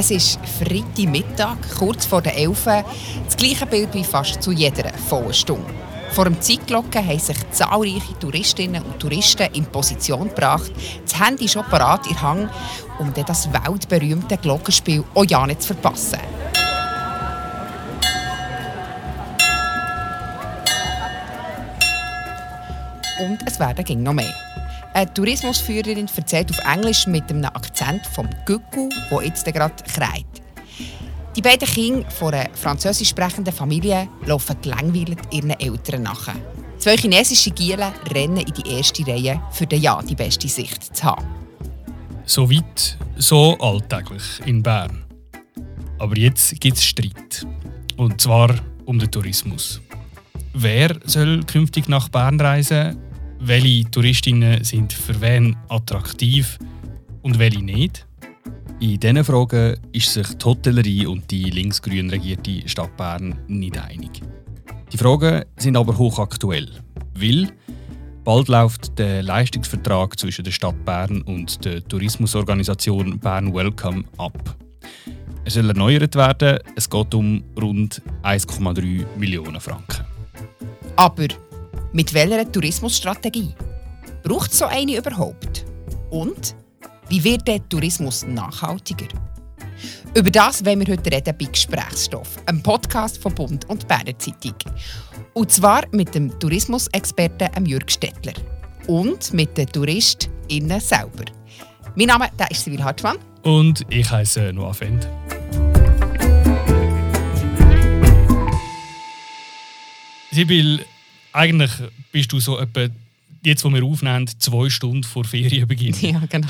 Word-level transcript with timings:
Es 0.00 0.12
ist 0.12 0.38
Freitagmittag, 0.60 1.56
kurz 1.76 2.06
vor 2.06 2.22
der 2.22 2.36
11 2.36 2.64
Das 3.24 3.36
gleiche 3.36 3.66
Bild 3.66 3.92
wie 3.94 4.04
fast 4.04 4.40
zu 4.40 4.52
jeder 4.52 4.92
vollen 4.96 5.34
Stunde. 5.34 5.74
Vor 6.12 6.26
dem 6.26 6.40
Zeitglocken 6.40 7.04
haben 7.04 7.18
sich 7.18 7.36
zahlreiche 7.50 8.16
Touristinnen 8.20 8.80
und 8.84 9.00
Touristen 9.00 9.52
in 9.54 9.66
Position 9.66 10.28
gebracht, 10.28 10.70
das 11.02 11.18
Handy 11.18 11.48
schon 11.48 11.64
parat 11.64 12.06
in 12.06 12.22
Hang, 12.22 12.48
um 13.00 13.12
das 13.12 13.52
weltberühmte 13.52 14.36
Glockenspiel 14.36 15.02
auch 15.16 15.24
ja 15.24 15.44
nicht 15.44 15.62
zu 15.62 15.74
verpassen. 15.74 16.20
Und 23.18 23.38
es 23.44 23.58
werden 23.58 23.84
ging 23.84 24.04
noch 24.04 24.12
mehr. 24.12 24.32
Eine 24.94 25.12
Tourismusführerin 25.14 26.08
erzählt 26.16 26.50
auf 26.50 26.58
Englisch 26.64 27.06
mit 27.06 27.30
einem 27.30 27.44
Akzent 27.44 28.06
vom 28.06 28.28
Gücku, 28.46 28.88
der 29.10 29.22
jetzt 29.22 29.44
gerade 29.44 29.74
kreit. 29.84 30.24
Die 31.36 31.42
beiden 31.42 31.68
Kinder 31.68 32.10
von 32.10 32.34
einer 32.34 32.50
französisch 32.54 33.10
sprechenden 33.10 33.52
Familie 33.54 34.08
laufen 34.26 34.56
gelangweilt 34.60 35.20
ihren 35.30 35.50
Eltern 35.50 36.02
nach. 36.02 36.34
Zwei 36.78 36.96
chinesische 36.96 37.50
Gielen 37.50 37.92
rennen 38.12 38.38
in 38.38 38.52
die 38.54 38.76
erste 38.76 39.06
Reihe, 39.06 39.40
für 39.52 39.66
den 39.66 39.82
Ja 39.82 40.00
die 40.02 40.14
beste 40.14 40.48
Sicht 40.48 40.96
zu 40.96 41.04
haben. 41.04 41.24
So 42.24 42.50
weit, 42.50 42.98
so 43.16 43.56
alltäglich 43.58 44.22
in 44.46 44.62
Bern. 44.62 45.04
Aber 45.98 46.16
jetzt 46.16 46.60
gibt 46.60 46.76
es 46.76 46.84
Streit. 46.84 47.46
Und 47.96 48.20
zwar 48.20 48.54
um 48.84 48.98
den 48.98 49.10
Tourismus. 49.10 49.80
Wer 50.54 50.96
soll 51.04 51.44
künftig 51.44 51.88
nach 51.88 52.08
Bern 52.08 52.40
reisen? 52.40 52.96
Welche 53.40 53.88
Touristinnen 53.90 54.64
sind 54.64 54.92
für 54.92 55.20
wen 55.20 55.56
attraktiv 55.68 56.58
und 57.22 57.38
welche 57.38 57.62
nicht? 57.62 58.06
In 58.80 58.98
diesen 58.98 59.24
Fragen 59.24 59.76
ist 59.92 60.12
sich 60.12 60.26
die 60.34 60.44
Hotellerie 60.44 61.06
und 61.06 61.30
die 61.30 61.50
linksgrün 61.50 62.10
regierte 62.10 62.68
Stadt 62.68 62.96
Bern 62.96 63.38
nicht 63.46 63.78
einig. 63.78 64.22
Die 64.92 64.96
Fragen 64.96 65.44
sind 65.56 65.76
aber 65.76 65.96
hochaktuell, 65.96 66.68
weil 67.14 67.48
bald 68.24 68.48
läuft 68.48 68.98
der 68.98 69.22
Leistungsvertrag 69.22 70.18
zwischen 70.18 70.44
der 70.44 70.52
Stadt 70.52 70.84
Bern 70.84 71.22
und 71.22 71.64
der 71.64 71.82
Tourismusorganisation 71.84 73.18
Bern 73.18 73.54
Welcome 73.54 74.04
ab. 74.16 74.56
Er 75.44 75.50
soll 75.50 75.68
erneuert 75.68 76.14
werden, 76.16 76.58
es 76.74 76.90
geht 76.90 77.14
um 77.14 77.42
rund 77.60 78.02
1,3 78.22 79.06
Millionen 79.16 79.60
Franken. 79.60 80.04
Aber 80.96 81.28
mit 81.92 82.12
welcher 82.12 82.50
Tourismusstrategie? 82.50 83.54
Braucht 84.22 84.52
so 84.52 84.66
eine 84.66 84.96
überhaupt? 84.96 85.64
Und 86.10 86.54
wie 87.08 87.22
wird 87.24 87.46
der 87.48 87.66
Tourismus 87.68 88.26
nachhaltiger? 88.26 89.08
Über 90.14 90.30
das 90.30 90.64
wollen 90.64 90.80
wir 90.80 90.94
heute 90.94 91.12
reden 91.12 91.34
bei 91.38 91.46
Gesprächsstoff, 91.46 92.36
einem 92.46 92.62
Podcast 92.62 93.18
von 93.18 93.34
Bund 93.34 93.68
und 93.68 93.86
Berner 93.86 94.18
Zeitung. 94.18 94.54
Und 95.34 95.52
zwar 95.52 95.84
mit 95.92 96.14
dem 96.14 96.36
Tourismusexperten 96.40 97.66
Jürg 97.66 97.90
Stettler 97.90 98.32
und 98.86 99.32
mit 99.32 99.56
den 99.56 99.66
TouristInnen 99.68 100.80
selber. 100.80 101.24
Mein 101.94 102.06
Name 102.06 102.28
ist 102.50 102.64
Sibyl 102.64 102.82
Hartmann. 102.82 103.18
Und 103.42 103.84
ich 103.90 104.10
heiße 104.10 104.52
Noah 104.52 104.74
Fend. 104.74 105.08
Sibyl, 110.30 110.84
eigentlich 111.32 111.70
bist 112.12 112.32
du 112.32 112.40
so 112.40 112.58
etwa, 112.58 112.88
jetzt 113.44 113.64
wo 113.64 113.72
wir 113.72 113.84
aufnehmen, 113.84 114.28
zwei 114.38 114.68
Stunden 114.68 115.04
vor 115.04 115.24
Ferienbeginn. 115.24 115.94
Ja, 116.00 116.22
genau. 116.28 116.48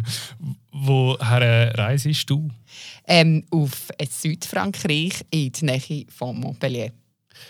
Woher 0.72 1.76
reisest 1.76 2.28
du? 2.30 2.50
Ähm, 3.06 3.44
auf 3.50 3.88
Südfrankreich 4.08 5.24
in 5.30 5.52
die 5.52 5.64
Nähe 5.64 6.06
von 6.08 6.38
Montpellier. 6.38 6.92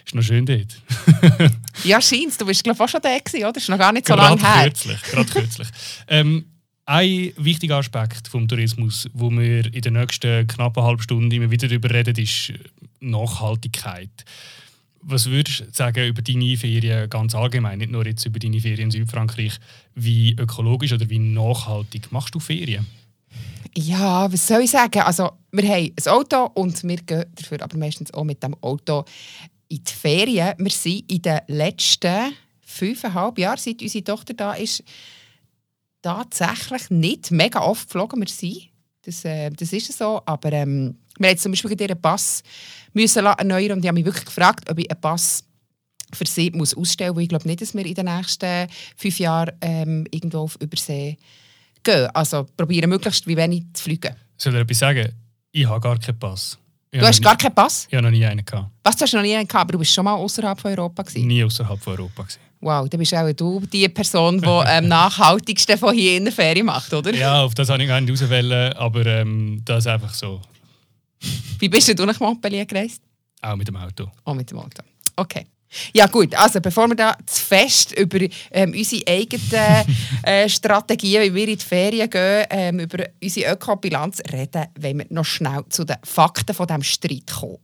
Ist 0.04 0.14
noch 0.14 0.22
schön 0.22 0.46
dort. 0.46 0.80
ja, 1.84 2.00
scheint. 2.00 2.40
Du 2.40 2.46
bist 2.46 2.62
glaube 2.62 2.82
ich 2.84 2.90
schon 2.90 3.00
da 3.02 3.18
gewesen, 3.18 3.44
oder? 3.44 3.56
Ist 3.56 3.68
noch 3.68 3.78
gar 3.78 3.92
nicht 3.92 4.06
so 4.06 4.14
lange 4.14 4.40
her. 4.40 4.64
Kürzlich, 4.64 5.02
gerade 5.02 5.30
kürzlich. 5.30 5.68
ähm, 6.08 6.44
ein 6.86 7.32
wichtiger 7.36 7.76
Aspekt 7.76 8.28
vom 8.28 8.48
Tourismus, 8.48 9.08
wo 9.12 9.30
wir 9.30 9.72
in 9.72 9.80
der 9.80 9.92
nächsten 9.92 10.46
knappen 10.46 10.82
halben 10.82 11.02
Stunde 11.02 11.36
immer 11.36 11.50
wieder 11.50 11.68
darüber 11.68 11.90
reden, 11.90 12.16
ist 12.16 12.52
Nachhaltigkeit. 13.00 14.10
Was 15.02 15.26
würdest 15.26 15.60
du 15.60 15.64
sagen 15.72 16.06
über 16.06 16.20
deine 16.20 16.56
Ferien 16.56 17.08
ganz 17.08 17.34
allgemein, 17.34 17.78
nicht 17.78 17.90
nur 17.90 18.06
jetzt 18.06 18.24
über 18.26 18.38
deine 18.38 18.60
Ferien 18.60 18.84
in 18.86 18.90
Südfrankreich? 18.90 19.58
Wie 19.94 20.36
ökologisch 20.38 20.92
oder 20.92 21.08
wie 21.08 21.18
nachhaltig 21.18 22.12
machst 22.12 22.34
du 22.34 22.40
Ferien? 22.40 22.86
Ja, 23.74 24.30
was 24.30 24.46
soll 24.46 24.62
ich 24.62 24.70
sagen? 24.70 25.00
Also, 25.00 25.30
wir 25.52 25.68
haben 25.68 25.92
ein 25.96 26.12
Auto 26.12 26.50
und 26.54 26.82
wir 26.82 26.96
gehen 26.96 27.24
dafür 27.34 27.62
aber 27.62 27.78
meistens 27.78 28.12
auch 28.12 28.24
mit 28.24 28.42
dem 28.42 28.54
Auto 28.62 29.04
in 29.68 29.82
die 29.84 29.92
Ferien. 29.92 30.54
Wir 30.58 30.70
sind 30.70 31.10
in 31.10 31.22
den 31.22 31.40
letzten 31.46 32.34
fünfeinhalb 32.60 33.38
Jahren, 33.38 33.58
seit 33.58 33.80
unsere 33.80 34.04
Tochter 34.04 34.34
da 34.34 34.52
ist, 34.54 34.82
tatsächlich 36.02 36.90
nicht 36.90 37.30
mega 37.30 37.60
oft 37.60 37.88
geflogen. 37.88 38.20
Wir 38.20 38.28
sind. 38.28 38.70
Das, 39.02 39.24
äh, 39.24 39.50
das 39.50 39.72
ist 39.72 39.96
so. 39.96 40.20
Aber 40.26 40.52
ähm, 40.52 40.98
wir 41.18 41.30
haben 41.30 41.38
zum 41.38 41.52
Beispiel 41.52 41.80
ihren 41.80 42.00
Pass 42.00 42.42
müssen 42.92 43.24
erneuern 43.24 43.72
und 43.72 43.84
ich 43.84 43.88
habe 43.88 43.94
mich 43.94 44.04
wirklich 44.04 44.24
gefragt, 44.24 44.70
ob 44.70 44.78
ich 44.78 44.90
einen 44.90 45.00
Pass 45.00 45.44
für 46.12 46.26
sie 46.26 46.50
muss 46.50 46.74
ausstellen 46.74 47.14
muss. 47.14 47.22
Ich 47.22 47.28
glaube 47.28 47.46
nicht, 47.46 47.60
dass 47.60 47.74
wir 47.74 47.86
in 47.86 47.94
den 47.94 48.06
nächsten 48.06 48.68
fünf 48.96 49.18
Jahren 49.18 49.52
ähm, 49.60 50.06
irgendwo 50.10 50.40
auf 50.40 50.56
Übersee 50.60 51.16
gehen. 51.82 52.08
Also 52.14 52.46
probieren 52.56 52.90
möglichst 52.90 53.26
wie 53.26 53.36
wenig 53.36 53.64
zu 53.72 53.84
fliegen. 53.84 54.14
Soll 54.36 54.54
ich 54.54 54.60
etwas 54.60 54.78
sagen? 54.78 55.08
Ich 55.52 55.66
habe 55.66 55.80
gar 55.80 55.98
keinen 55.98 56.18
Pass. 56.18 56.58
Ich 56.92 56.98
du 56.98 57.06
hast 57.06 57.22
gar 57.22 57.36
keinen 57.36 57.54
Pass? 57.54 57.86
Ich 57.88 57.94
habe 57.94 58.04
noch 58.04 58.10
nie 58.10 58.24
einen 58.24 58.44
gehabt. 58.44 58.70
Was, 58.82 58.96
du 58.96 59.02
hast 59.02 59.14
noch 59.14 59.22
nie 59.22 59.36
einen 59.36 59.46
gehabt, 59.46 59.62
aber 59.62 59.72
du 59.72 59.78
bist 59.78 59.94
schon 59.94 60.04
mal 60.04 60.14
außerhalb 60.14 60.60
von 60.60 60.70
Europa 60.72 61.02
gewesen? 61.04 61.26
Nie 61.26 61.44
außerhalb 61.44 61.80
von 61.80 61.92
Europa 61.92 62.22
gewesen. 62.22 62.40
Wow, 62.60 62.88
dann 62.88 62.98
bist 62.98 63.14
auch 63.14 63.32
du 63.32 63.60
die 63.72 63.88
Person, 63.88 64.40
die 64.40 64.46
am 64.46 64.66
ähm, 64.68 64.88
nachhaltigsten 64.88 65.78
von 65.78 65.94
hier 65.94 66.16
in 66.16 66.24
der 66.24 66.32
Ferie 66.32 66.62
macht, 66.62 66.92
oder? 66.92 67.14
Ja, 67.14 67.42
auf 67.42 67.54
das 67.54 67.68
habe 67.70 67.82
ich 67.82 67.88
gar 67.88 68.00
nicht 68.00 68.12
auswählen, 68.12 68.72
aber 68.74 69.06
ähm, 69.06 69.62
das 69.64 69.84
ist 69.84 69.86
einfach 69.86 70.12
so. 70.12 70.42
Wie 71.60 71.68
bist 71.68 71.96
du 71.96 72.06
nach 72.06 72.18
Montpellier 72.18 72.64
gereist? 72.64 73.02
Auch 73.42 73.56
mit 73.56 73.68
dem 73.68 73.76
Auto. 73.76 74.10
Auch 74.24 74.34
mit 74.34 74.50
dem 74.50 74.58
Auto. 74.58 74.82
Okay. 75.16 75.46
Ja 75.92 76.06
gut, 76.08 76.34
also 76.34 76.60
bevor 76.60 76.88
wir 76.88 76.96
da 76.96 77.16
zu 77.26 77.42
fest 77.44 77.92
über 77.92 78.18
ähm, 78.50 78.72
unsere 78.76 79.06
eigenen 79.06 79.86
äh, 80.24 80.48
Strategien, 80.48 81.22
wie 81.22 81.34
wir 81.34 81.48
in 81.48 81.58
die 81.58 81.64
Ferien 81.64 82.10
gehen, 82.10 82.46
ähm, 82.50 82.80
über 82.80 83.04
unsere 83.22 83.52
Ökobilanz 83.52 84.20
reden, 84.32 84.66
wollen 84.80 84.98
wir 84.98 85.06
noch 85.10 85.24
schnell 85.24 85.62
zu 85.68 85.84
den 85.84 85.98
Fakten 86.02 86.54
von 86.54 86.66
diesem 86.66 86.82
Streit 86.82 87.30
kommen. 87.30 87.58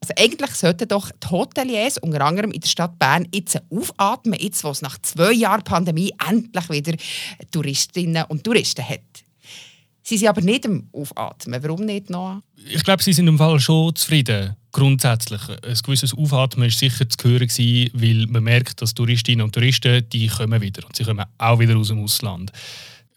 Also 0.00 0.14
eigentlich 0.16 0.50
sollten 0.52 0.88
doch 0.88 1.10
die 1.10 1.30
Hoteliers, 1.30 1.98
unter 1.98 2.24
anderem 2.24 2.50
in 2.50 2.60
der 2.60 2.68
Stadt 2.68 2.98
Bern, 2.98 3.28
jetzt 3.32 3.60
aufatmen, 3.70 4.38
jetzt 4.40 4.64
wo 4.64 4.70
es 4.70 4.82
nach 4.82 4.98
zwei 5.02 5.32
Jahren 5.32 5.62
Pandemie 5.62 6.12
endlich 6.28 6.70
wieder 6.70 6.96
Touristinnen 7.52 8.24
und 8.28 8.42
Touristen 8.42 8.88
hat. 8.88 9.17
Sie 10.08 10.16
sind 10.16 10.28
aber 10.28 10.40
nicht 10.40 10.64
am 10.64 10.88
Aufatmen. 10.90 11.62
Warum 11.62 11.84
nicht 11.84 12.08
noch? 12.08 12.40
Ich 12.66 12.82
glaube, 12.82 13.02
sie 13.02 13.12
sind 13.12 13.28
im 13.28 13.36
Fall 13.36 13.60
schon 13.60 13.94
zufrieden. 13.94 14.56
Grundsätzlich. 14.72 15.42
Ein 15.50 15.74
gewisses 15.84 16.16
Aufatmen 16.16 16.64
war 16.64 16.70
sicher 16.70 17.06
zu 17.06 17.28
hören, 17.28 17.46
weil 17.92 18.26
man 18.26 18.42
merkt, 18.42 18.80
dass 18.80 18.94
Touristinnen 18.94 19.44
und 19.44 19.52
Touristen 19.52 20.08
die 20.08 20.28
kommen 20.28 20.62
wieder. 20.62 20.86
Und 20.86 20.96
sie 20.96 21.04
kommen 21.04 21.26
auch 21.36 21.58
wieder 21.58 21.76
aus 21.76 21.88
dem 21.88 22.02
Ausland. 22.02 22.52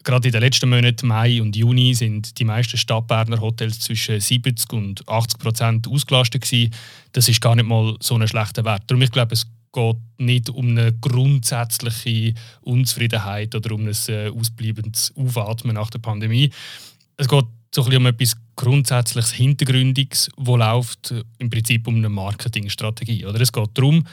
Gerade 0.04 0.28
in 0.28 0.32
den 0.32 0.42
letzten 0.42 0.68
Monaten, 0.68 1.06
Mai 1.06 1.40
und 1.40 1.56
Juni, 1.56 1.94
sind 1.94 2.38
die 2.38 2.44
meisten 2.44 2.76
Stadtberner 2.76 3.40
Hotels 3.40 3.80
zwischen 3.80 4.20
70 4.20 4.70
und 4.74 5.08
80 5.08 5.38
Prozent 5.38 5.88
ausgelastet. 5.88 6.42
Gewesen. 6.42 6.74
Das 7.12 7.26
ist 7.26 7.40
gar 7.40 7.54
nicht 7.54 7.66
mal 7.66 7.96
so 8.00 8.16
ein 8.16 8.28
schlechter 8.28 8.66
Wert. 8.66 8.82
Darum, 8.88 9.00
ich 9.00 9.10
glaube, 9.10 9.32
es 9.32 9.46
geht 9.72 9.96
nicht 10.18 10.50
um 10.50 10.68
eine 10.68 10.92
grundsätzliche 10.92 12.34
Unzufriedenheit 12.60 13.54
oder 13.54 13.74
um 13.74 13.86
ein 13.86 13.96
äh, 14.08 14.28
ausbleibendes 14.28 15.12
Aufatmen 15.16 15.74
nach 15.74 15.90
der 15.90 15.98
Pandemie. 15.98 16.50
Es 17.16 17.28
geht 17.28 17.46
so 17.74 17.84
ein 17.84 17.96
um 17.96 18.06
etwas 18.06 18.36
Grundsätzliches, 18.54 19.32
Hintergründiges, 19.32 20.30
wo 20.36 20.56
läuft 20.56 21.10
äh, 21.10 21.24
im 21.38 21.50
Prinzip 21.50 21.86
um 21.88 21.96
eine 21.96 22.08
Marketingstrategie. 22.08 23.24
Oder 23.24 23.40
es 23.40 23.52
geht 23.52 23.70
darum, 23.74 24.06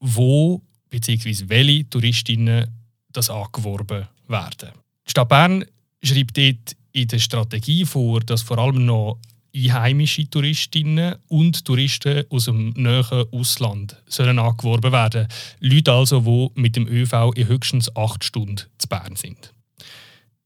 wo 0.00 0.60
bzw. 0.90 1.44
welche 1.48 1.88
Touristinnen 1.88 2.66
das 3.12 3.30
angeworben 3.30 4.06
werden. 4.28 4.70
Die 5.06 5.10
Stadt 5.10 5.28
Bern 5.28 5.64
schreibt 6.02 6.36
dort 6.36 6.76
in 6.92 7.08
der 7.08 7.18
Strategie 7.18 7.84
vor, 7.84 8.20
dass 8.20 8.42
vor 8.42 8.58
allem 8.58 8.86
noch 8.86 9.18
einheimische 9.56 10.28
Touristinnen 10.28 11.16
und 11.28 11.64
Touristen 11.64 12.24
aus 12.30 12.44
dem 12.44 12.70
näheren 12.70 13.26
Ausland 13.32 14.02
sollen 14.06 14.38
angeworben 14.38 14.92
werden. 14.92 15.28
Leute 15.60 15.92
also, 15.92 16.20
die 16.20 16.60
mit 16.60 16.76
dem 16.76 16.86
ÖV 16.86 17.32
in 17.34 17.48
höchstens 17.48 17.94
acht 17.96 18.24
Stunden 18.24 18.62
zu 18.78 18.88
Bern 18.88 19.16
sind. 19.16 19.52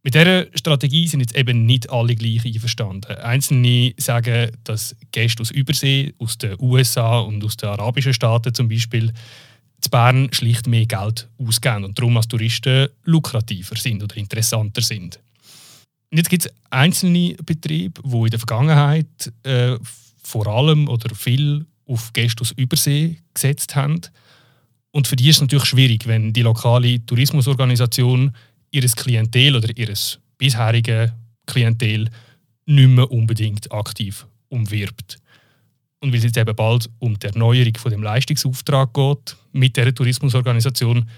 Mit 0.02 0.14
dieser 0.14 0.46
Strategie 0.54 1.06
sind 1.08 1.20
jetzt 1.20 1.36
eben 1.36 1.66
nicht 1.66 1.90
alle 1.90 2.14
gleich 2.14 2.46
einverstanden. 2.46 3.16
Einzelne 3.16 3.92
sagen, 3.98 4.50
dass 4.64 4.96
Gäste 5.12 5.42
aus 5.42 5.50
Übersee, 5.50 6.14
aus 6.18 6.38
den 6.38 6.56
USA 6.58 7.18
und 7.18 7.44
aus 7.44 7.58
den 7.58 7.68
arabischen 7.68 8.14
Staaten 8.14 8.54
zum 8.54 8.68
Beispiel 8.68 9.12
zu 9.80 9.90
Bern 9.90 10.28
schlicht 10.32 10.66
mehr 10.66 10.86
Geld 10.86 11.28
ausgeben 11.38 11.84
und 11.84 11.98
darum 11.98 12.16
als 12.16 12.28
Touristen 12.28 12.88
lukrativer 13.04 13.76
sind 13.76 14.02
oder 14.02 14.16
interessanter 14.16 14.82
sind. 14.82 15.20
Jetzt 16.18 16.30
gibt 16.30 16.46
es 16.46 16.52
einzelne 16.70 17.34
Betriebe, 17.44 18.00
die 18.04 18.16
in 18.16 18.30
der 18.30 18.38
Vergangenheit 18.38 19.32
äh, 19.42 19.76
vor 20.22 20.46
allem 20.46 20.88
oder 20.88 21.14
viel 21.14 21.66
auf 21.86 22.12
Gäste 22.12 22.42
aus 22.42 22.52
Übersee 22.52 23.18
gesetzt 23.34 23.74
haben. 23.76 24.00
Und 24.92 25.06
für 25.06 25.16
die 25.16 25.28
ist 25.28 25.36
es 25.36 25.42
natürlich 25.42 25.66
schwierig, 25.66 26.06
wenn 26.06 26.32
die 26.32 26.42
lokale 26.42 27.04
Tourismusorganisation 27.06 28.32
ihres 28.70 28.96
Klientel 28.96 29.56
oder 29.56 29.76
ihres 29.76 30.18
bisherigen 30.38 31.12
Klientel 31.46 32.10
nicht 32.66 32.88
mehr 32.88 33.10
unbedingt 33.10 33.70
aktiv 33.72 34.26
umwirbt. 34.48 35.18
Und 36.00 36.12
weil 36.12 36.18
es 36.18 36.24
jetzt 36.24 36.38
eben 36.38 36.56
bald 36.56 36.88
um 36.98 37.18
die 37.18 37.26
Erneuerung 37.26 37.74
von 37.76 37.90
dem 37.90 38.02
Leistungsauftrag 38.02 38.94
geht 38.94 39.36
mit 39.52 39.76
der 39.76 39.94
Tourismusorganisation, 39.94 41.08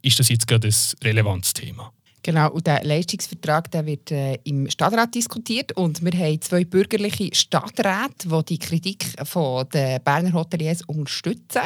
ist 0.00 0.18
das 0.18 0.28
jetzt 0.28 0.46
gerade 0.46 0.68
ein 0.68 0.74
relevantes 1.04 1.52
Thema. 1.52 1.92
Genau, 2.24 2.50
und 2.52 2.66
der 2.66 2.84
Leistungsvertrag 2.84 3.70
der 3.72 3.84
wird 3.84 4.12
äh, 4.12 4.34
im 4.44 4.70
Stadtrat 4.70 5.12
diskutiert 5.14 5.72
und 5.72 6.04
wir 6.04 6.12
haben 6.12 6.40
zwei 6.40 6.64
bürgerliche 6.64 7.34
Stadträte, 7.34 8.28
die 8.28 8.44
die 8.44 8.58
Kritik 8.58 9.04
von 9.24 9.68
den 9.70 10.00
Berner 10.04 10.32
Hoteliers 10.32 10.82
unterstützen. 10.82 11.62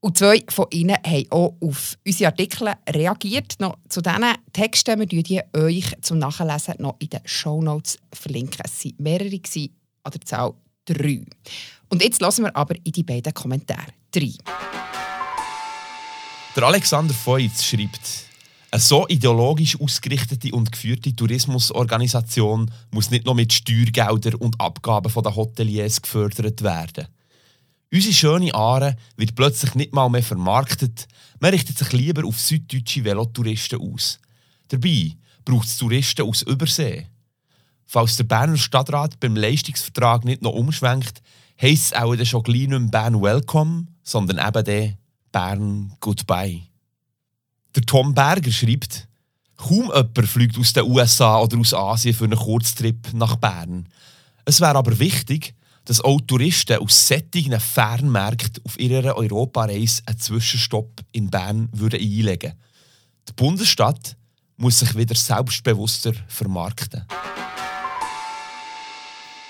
Und 0.00 0.16
zwei 0.16 0.42
von 0.48 0.66
ihnen 0.70 0.96
haben 1.04 1.26
auch 1.30 1.56
auf 1.60 1.98
unsere 2.06 2.30
Artikel 2.30 2.72
reagiert. 2.88 3.56
Noch 3.58 3.78
zu 3.88 4.00
diesen 4.00 4.24
Texten, 4.52 4.98
wir 4.98 5.06
die 5.06 5.42
euch 5.54 5.92
zum 6.00 6.18
Nachlesen 6.18 6.74
noch 6.78 6.96
in 7.00 7.08
den 7.08 7.20
Shownotes 7.24 7.98
verlinken. 8.12 8.62
Es 8.64 8.84
waren 8.84 8.94
mehrere, 8.98 9.40
an 10.04 10.12
der 10.12 10.20
Zahl 10.22 10.54
drei. 10.84 11.22
Und 11.88 12.02
jetzt 12.02 12.20
lassen 12.20 12.44
wir 12.44 12.54
aber 12.54 12.76
in 12.76 12.92
die 12.92 13.02
beiden 13.02 13.34
Kommentare. 13.34 13.92
Drei. 14.10 14.32
Der 16.56 16.62
Alexander 16.62 17.14
Feutz 17.14 17.64
schreibt, 17.64 18.27
eine 18.70 18.80
so 18.80 19.06
ideologisch 19.08 19.80
ausgerichtete 19.80 20.52
und 20.52 20.70
geführte 20.70 21.14
Tourismusorganisation 21.16 22.70
muss 22.90 23.10
nicht 23.10 23.24
nur 23.24 23.34
mit 23.34 23.52
Steuergeldern 23.52 24.34
und 24.34 24.60
Abgaben 24.60 25.10
der 25.22 25.36
Hoteliers 25.36 26.02
gefördert 26.02 26.62
werden. 26.62 27.08
Unsere 27.90 28.12
schöne 28.12 28.54
Aare 28.54 28.96
wird 29.16 29.34
plötzlich 29.34 29.74
nicht 29.74 29.94
mal 29.94 30.10
mehr 30.10 30.22
vermarktet, 30.22 31.08
man 31.40 31.52
richtet 31.52 31.78
sich 31.78 31.92
lieber 31.92 32.26
auf 32.26 32.38
süddeutsche 32.38 33.04
Velotouristen 33.04 33.80
aus. 33.80 34.18
Dabei 34.68 35.12
braucht 35.44 35.68
es 35.68 35.78
Touristen 35.78 36.26
aus 36.26 36.42
Übersee. 36.42 37.06
Falls 37.86 38.16
der 38.16 38.24
Berner 38.24 38.58
Stadtrat 38.58 39.18
beim 39.18 39.36
Leistungsvertrag 39.36 40.26
nicht 40.26 40.42
noch 40.42 40.52
umschwenkt, 40.52 41.22
heisst 41.60 41.92
es 41.92 41.98
auch 41.98 42.14
schon 42.24 42.42
gleich 42.42 42.68
nicht 42.68 42.68
mehr 42.68 42.80
Bern 42.80 43.22
Welcome, 43.22 43.86
sondern 44.02 44.46
eben 44.46 44.98
Bern 45.32 45.92
Goodbye. 46.00 46.67
Der 47.78 47.86
Tom 47.86 48.12
Berger 48.12 48.50
schreibt, 48.50 49.06
kaum 49.56 49.92
jemand 49.94 50.26
fliegt 50.26 50.58
aus 50.58 50.72
den 50.72 50.82
USA 50.82 51.38
oder 51.38 51.56
aus 51.58 51.72
Asien 51.72 52.12
für 52.12 52.24
einen 52.24 52.36
Kurztrip 52.36 53.12
nach 53.12 53.36
Bern. 53.36 53.86
Es 54.44 54.60
wäre 54.60 54.74
aber 54.74 54.98
wichtig, 54.98 55.54
dass 55.84 56.00
auch 56.00 56.20
Touristen 56.22 56.78
aus 56.78 57.06
sättigen 57.06 57.60
Fernmärkten 57.60 58.64
auf 58.64 58.80
ihrer 58.80 59.14
Europareise 59.14 60.02
einen 60.06 60.18
Zwischenstopp 60.18 61.02
in 61.12 61.30
Bern 61.30 61.68
würden 61.70 62.00
einlegen 62.00 62.26
würden. 62.26 62.58
Die 63.28 63.32
Bundesstadt 63.34 64.16
muss 64.56 64.80
sich 64.80 64.96
wieder 64.96 65.14
selbstbewusster 65.14 66.14
vermarkten. 66.26 67.06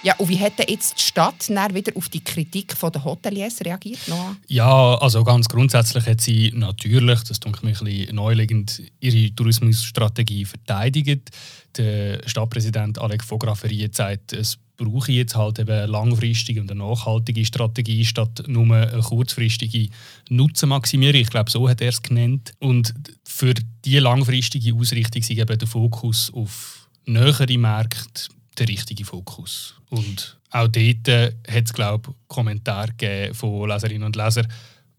Ja, 0.03 0.15
und 0.19 0.29
wie 0.29 0.39
hat 0.39 0.53
jetzt 0.69 0.97
die 0.97 1.03
Stadt 1.03 1.49
wieder 1.49 1.97
auf 1.97 2.09
die 2.09 2.23
Kritik 2.23 2.75
der 2.81 3.05
Hoteliers 3.05 3.61
reagiert? 3.65 3.99
Noah? 4.07 4.37
Ja, 4.47 4.95
also 4.97 5.25
ganz 5.25 5.49
grundsätzlich 5.49 6.07
hat 6.07 6.21
sie 6.21 6.53
natürlich, 6.55 7.25
das 7.25 7.41
tut 7.41 7.63
mir 7.65 7.71
ein 7.71 7.85
bisschen 7.85 8.15
neulegend, 8.15 8.81
ihre 9.01 9.35
Tourismusstrategie 9.35 10.45
verteidigt. 10.45 11.31
Der 11.77 12.21
Stadtpräsident 12.27 12.99
Alec 13.01 13.25
Fograferie 13.25 13.89
sagt, 13.93 14.33
es 14.33 14.59
brauche 14.77 15.11
jetzt 15.11 15.35
halt 15.35 15.59
eben 15.59 15.71
eine 15.71 15.87
langfristige 15.87 16.61
und 16.61 16.71
eine 16.71 16.79
nachhaltige 16.79 17.45
Strategie 17.45 18.05
statt 18.05 18.45
nur 18.47 18.73
eine 18.73 19.03
kurzfristige 19.03 19.89
Nutzenmaximierung. 20.31 21.23
Ich 21.23 21.31
glaube, 21.31 21.51
so 21.51 21.69
hat 21.69 21.81
er 21.81 21.89
es 21.89 22.01
genannt. 22.01 22.53
Und 22.61 22.95
für 23.25 23.55
diese 23.85 23.99
langfristige 23.99 24.75
Ausrichtung 24.75 25.21
ist 25.21 25.31
eben 25.31 25.59
der 25.59 25.69
Fokus 25.69 26.33
auf 26.33 26.89
nähere 27.05 27.59
Märkte 27.59 28.29
der 28.59 28.69
richtige 28.69 29.05
Fokus. 29.05 29.75
Und 29.91 30.39
auch 30.51 30.69
dort 30.69 31.09
äh, 31.09 31.35
hat 31.49 31.65
es, 31.65 31.73
glaube 31.73 32.11
ich, 32.11 32.17
Kommentare 32.29 33.33
von 33.35 33.69
Leserinnen 33.69 34.05
und 34.05 34.17
Lesern, 34.17 34.49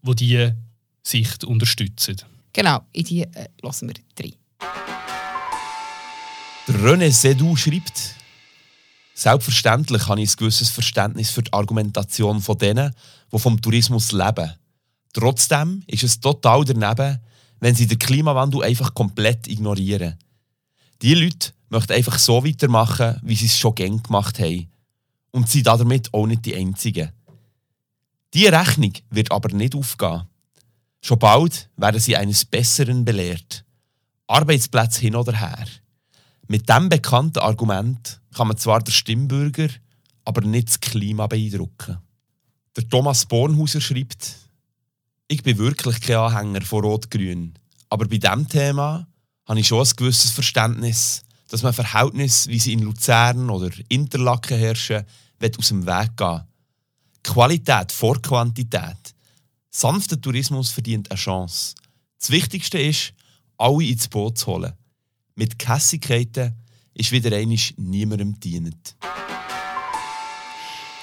die 0.02 0.14
diese 0.14 0.56
Sicht 1.02 1.44
unterstützen. 1.44 2.16
Genau, 2.52 2.80
in 2.92 3.04
die 3.04 3.22
äh, 3.22 3.48
lassen 3.62 3.88
wir 3.88 3.94
drei. 4.14 4.32
René 6.68 7.10
Sedou 7.10 7.56
schreibt, 7.56 8.14
Selbstverständlich 9.20 10.08
habe 10.08 10.22
ich 10.22 10.30
ein 10.30 10.36
gewisses 10.38 10.70
Verständnis 10.70 11.30
für 11.30 11.42
die 11.42 11.52
Argumentation 11.52 12.40
von 12.40 12.56
denen, 12.56 12.94
die 13.30 13.38
vom 13.38 13.60
Tourismus 13.60 14.12
leben. 14.12 14.54
Trotzdem 15.12 15.82
ist 15.86 16.04
es 16.04 16.20
total 16.20 16.64
daneben, 16.64 17.18
wenn 17.58 17.74
sie 17.74 17.86
den 17.86 17.98
Klimawandel 17.98 18.62
einfach 18.62 18.94
komplett 18.94 19.46
ignorieren. 19.46 20.16
Die 21.02 21.12
Leute 21.12 21.52
möchten 21.70 21.92
einfach 21.92 22.18
so 22.18 22.44
weitermachen, 22.44 23.18
wie 23.22 23.34
sie 23.34 23.46
es 23.46 23.58
schon 23.58 23.74
gern 23.74 24.02
gemacht 24.02 24.38
haben. 24.38 24.68
Und 25.32 25.48
sind 25.48 25.66
damit 25.66 26.12
auch 26.12 26.26
nicht 26.26 26.44
die 26.44 26.56
Einzigen. 26.56 27.12
Diese 28.34 28.52
Rechnung 28.52 28.92
wird 29.10 29.30
aber 29.30 29.54
nicht 29.54 29.74
aufgehen. 29.74 30.24
Schon 31.00 31.18
bald 31.18 31.70
werden 31.76 32.00
sie 32.00 32.16
eines 32.16 32.44
Besseren 32.44 33.04
belehrt. 33.04 33.64
Arbeitsplätze 34.26 35.00
hin 35.00 35.16
oder 35.16 35.32
her. 35.32 35.66
Mit 36.46 36.68
diesem 36.68 36.88
bekannten 36.88 37.38
Argument 37.38 38.20
kann 38.34 38.48
man 38.48 38.56
zwar 38.56 38.80
den 38.80 38.92
Stimmbürger, 38.92 39.68
aber 40.24 40.42
nicht 40.42 40.68
das 40.68 40.80
Klima 40.80 41.26
beeindrucken. 41.26 41.98
Der 42.76 42.88
Thomas 42.88 43.26
Bornhauser 43.26 43.80
schreibt, 43.80 44.36
ich 45.28 45.42
bin 45.42 45.58
wirklich 45.58 46.00
kein 46.00 46.16
Anhänger 46.16 46.62
von 46.62 46.84
Rot-Grün, 46.84 47.54
aber 47.88 48.06
bei 48.06 48.18
diesem 48.18 48.48
Thema 48.48 49.06
habe 49.46 49.60
ich 49.60 49.66
schon 49.66 49.84
ein 49.84 49.92
gewisses 49.96 50.30
Verständnis, 50.30 51.22
dass 51.50 51.62
man 51.62 51.72
Verhältnisse, 51.72 52.48
wie 52.48 52.58
sie 52.58 52.72
in 52.72 52.80
Luzern 52.80 53.50
oder 53.50 53.70
Interlaken 53.88 54.56
herrschen, 54.58 55.04
aus 55.58 55.68
dem 55.68 55.84
Weg 55.84 56.16
gehen. 56.16 56.42
Qualität 57.22 57.92
vor 57.92 58.22
Quantität. 58.22 59.14
Sanfter 59.68 60.20
Tourismus 60.20 60.70
verdient 60.70 61.10
eine 61.10 61.18
Chance. 61.18 61.74
Das 62.18 62.30
Wichtigste 62.30 62.78
ist, 62.78 63.12
alle 63.58 63.84
ins 63.84 64.08
Boot 64.08 64.38
zu 64.38 64.46
holen. 64.46 64.72
Mit 65.34 65.58
Kässigkeiten 65.58 66.54
ist 66.94 67.12
wieder 67.12 67.36
einmal 67.36 67.58
niemandem 67.76 68.38
dienend. 68.38 68.96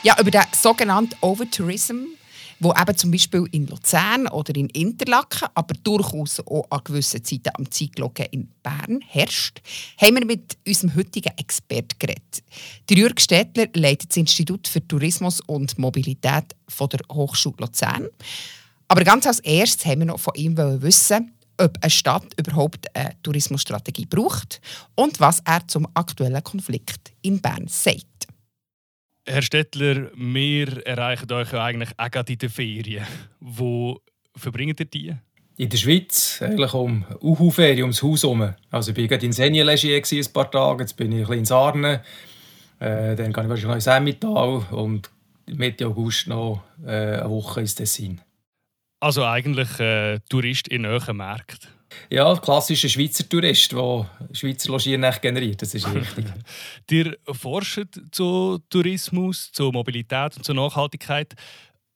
Ja, 0.04 0.20
über 0.20 0.32
den 0.32 0.44
sogenannten 0.56 1.16
Overtourism 1.22 2.06
wo 2.60 2.74
eben 2.74 2.98
zum 2.98 3.12
Beispiel 3.12 3.48
in 3.52 3.68
Luzern 3.68 4.28
oder 4.28 4.56
in 4.56 4.70
Interlaken, 4.70 5.48
aber 5.54 5.76
durchaus 5.84 6.40
auch 6.40 6.66
an 6.70 6.82
gewissen 6.84 7.24
Zeiten 7.24 7.50
am 7.54 7.70
Zeitglocken 7.70 8.26
in 8.32 8.50
Bern 8.64 9.00
herrscht, 9.08 9.62
haben 10.02 10.16
wir 10.16 10.26
mit 10.26 10.58
unserem 10.68 10.96
heutigen 10.96 11.34
Experten 11.38 11.98
geredet. 12.00 12.44
Der 12.90 12.98
Jürg 12.98 13.22
Städtler 13.22 13.68
leitet 13.76 14.10
das 14.10 14.18
Institut 14.18 14.68
für 14.68 14.86
Tourismus 14.88 15.42
und 15.42 15.78
Mobilität 15.78 16.56
von 16.68 16.90
der 16.90 17.02
Hochschule 17.12 17.56
Luzern. 17.60 18.08
Aber 18.88 19.04
ganz 19.04 19.28
als 19.28 19.40
erstes 19.40 19.86
haben 19.86 20.00
wir 20.00 20.08
noch 20.08 20.20
von 20.20 20.34
ihm 20.36 20.58
wissen, 20.58 21.34
ob 21.58 21.78
eine 21.82 21.90
Stadt 21.90 22.28
überhaupt 22.40 22.96
eine 22.96 23.16
Tourismusstrategie 23.24 24.06
braucht 24.06 24.62
und 24.96 25.20
was 25.20 25.42
er 25.46 25.68
zum 25.68 25.88
aktuellen 25.94 26.44
Konflikt 26.44 27.12
in 27.22 27.42
Bern 27.42 27.68
sagt. 27.68 28.06
Herr 29.30 29.42
Stettler, 29.42 30.10
wir 30.16 30.88
erreichen 30.88 31.30
euch 31.34 31.52
ja 31.52 31.66
eigentlich 31.66 31.90
auch 31.98 32.10
gerade 32.10 32.32
in 32.32 32.40
den 32.40 32.50
Ferien. 32.50 33.06
Wo 33.42 34.00
verbringt 34.34 34.80
ihr 34.80 34.86
die? 34.86 35.16
In 35.58 35.68
der 35.70 35.78
Schweiz, 35.78 36.42
eigentlich 36.42 36.74
um 36.74 37.04
Uhu-Ferien, 37.20 37.84
ums 37.84 38.02
Haus 38.02 38.24
herum. 38.24 38.54
Also 38.72 38.92
ich 38.92 38.98
war 38.98 39.08
gerade 39.08 39.26
in 39.26 39.34
Senje-Legier 39.34 40.02
ein 40.02 40.34
paar 40.34 40.50
Tage, 40.50 40.84
jetzt 40.84 40.96
bin 40.96 41.12
ich 41.12 41.18
ein 41.18 41.22
bisschen 41.24 41.40
in 41.40 41.46
Sarne. 41.46 42.04
Äh, 42.80 43.16
dann 43.18 43.34
gehe 43.34 43.44
ich 43.44 43.50
wahrscheinlich 43.50 43.76
ins 43.76 43.88
Emmental 43.88 44.66
und 44.72 45.10
Mitte 45.48 45.88
August 45.88 46.28
noch 46.28 46.64
äh, 46.86 47.18
eine 47.20 47.30
Woche 47.30 47.60
ins 47.60 47.76
Tessin. 47.76 48.22
Also 49.02 49.26
eigentlich 49.26 49.78
äh, 49.82 50.20
Tourist 50.30 50.70
in 50.70 50.84
neuen 50.84 51.18
Märkten? 51.18 51.70
Ja, 52.10 52.36
klassischer 52.38 52.90
Schweizer 52.90 53.28
Tourist, 53.28 53.72
der 53.72 54.10
Schweizer 54.34 54.72
Logieren 54.72 55.06
generiert, 55.22 55.62
das 55.62 55.74
ist 55.74 55.88
richtig. 55.94 56.26
Ihr 56.92 57.18
forscht 57.32 58.00
zu 58.12 58.60
Tourismus, 58.70 59.52
zu 59.52 59.72
Mobilität 59.72 60.38
und 60.38 60.44
zur 60.44 60.56
Nachhaltigkeit. 60.56 61.34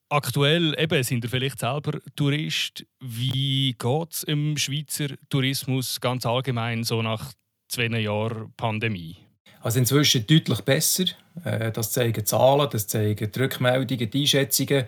Aktuell 0.10 0.76
eben, 0.78 1.04
sind 1.04 1.24
ihr 1.24 1.30
vielleicht 1.30 1.60
selber 1.60 2.00
Tourist. 2.16 2.86
Wie 3.00 3.74
geht 3.74 4.12
es 4.12 4.24
im 4.24 4.58
Schweizer 4.58 5.08
Tourismus 5.30 6.02
ganz 6.02 6.26
allgemein 6.26 6.84
so 6.84 7.02
nach 7.02 7.32
zwei 7.70 7.86
Jahren 7.86 8.54
Pandemie? 8.58 9.16
Also 9.62 9.80
inzwischen 9.80 10.28
deutlich 10.28 10.62
besser. 10.62 11.06
Äh, 11.46 11.72
das 11.72 11.92
zeigen 11.92 12.26
Zahlen, 12.26 12.68
das 12.70 12.88
zeigen 12.88 13.32
die 13.32 13.40
Rückmeldungen, 13.40 14.10
die 14.10 14.22
Einschätzungen. 14.22 14.86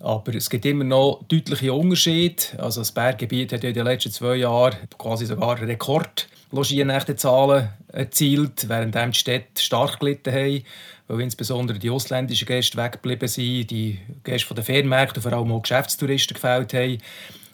Aber 0.00 0.34
es 0.34 0.48
gibt 0.48 0.64
immer 0.64 0.84
noch 0.84 1.24
deutliche 1.28 1.72
Unterschiede. 1.72 2.42
Also 2.58 2.82
das 2.82 2.92
Berggebiet 2.92 3.52
hat 3.52 3.64
in 3.64 3.74
den 3.74 3.84
letzten 3.84 4.12
zwei 4.12 4.36
Jahren 4.36 4.76
quasi 4.96 5.26
sogar 5.26 5.60
Rekord 5.60 6.28
Logiernächte-Zahlen 6.52 7.68
erzielt, 7.92 8.68
während 8.68 8.94
die 8.94 9.18
Städte 9.18 9.60
stark 9.60 10.00
gelitten 10.00 10.32
haben, 10.32 10.62
weil 11.08 11.20
insbesondere 11.20 11.78
die 11.78 11.90
ausländischen 11.90 12.46
Gäste 12.46 12.78
weggeblieben 12.78 13.28
sind, 13.28 13.70
die 13.70 13.98
Gäste 14.24 14.46
von 14.46 14.54
den 14.54 14.64
Fernmärkten, 14.64 15.22
vor 15.22 15.32
allem 15.32 15.52
auch 15.52 15.62
Geschäftstouristen 15.62 16.34
gefällt 16.34 16.72
haben. 16.72 16.98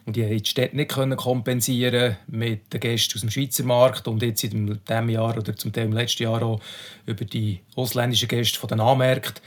Und 0.06 0.16
die 0.16 0.24
haben 0.24 0.36
die 0.36 0.48
Städte 0.48 0.76
nicht 0.76 0.90
können 0.92 1.16
kompensieren 1.16 2.16
mit 2.26 2.72
den 2.72 2.80
Gästen 2.80 3.16
aus 3.16 3.20
dem 3.22 3.30
Schweizer 3.30 3.64
Markt 3.64 4.06
und 4.06 4.22
jetzt 4.22 4.44
in 4.44 4.78
diesem 4.86 5.08
Jahr 5.08 5.36
oder 5.36 5.56
zum 5.56 5.72
Teil 5.72 5.86
im 5.86 5.92
letzten 5.92 6.24
Jahr 6.24 6.42
auch 6.42 6.60
über 7.06 7.24
die 7.24 7.60
ausländischen 7.74 8.28
Gäste 8.28 8.60
von 8.60 8.68
den 8.68 8.80
Anmärkten. 8.80 9.42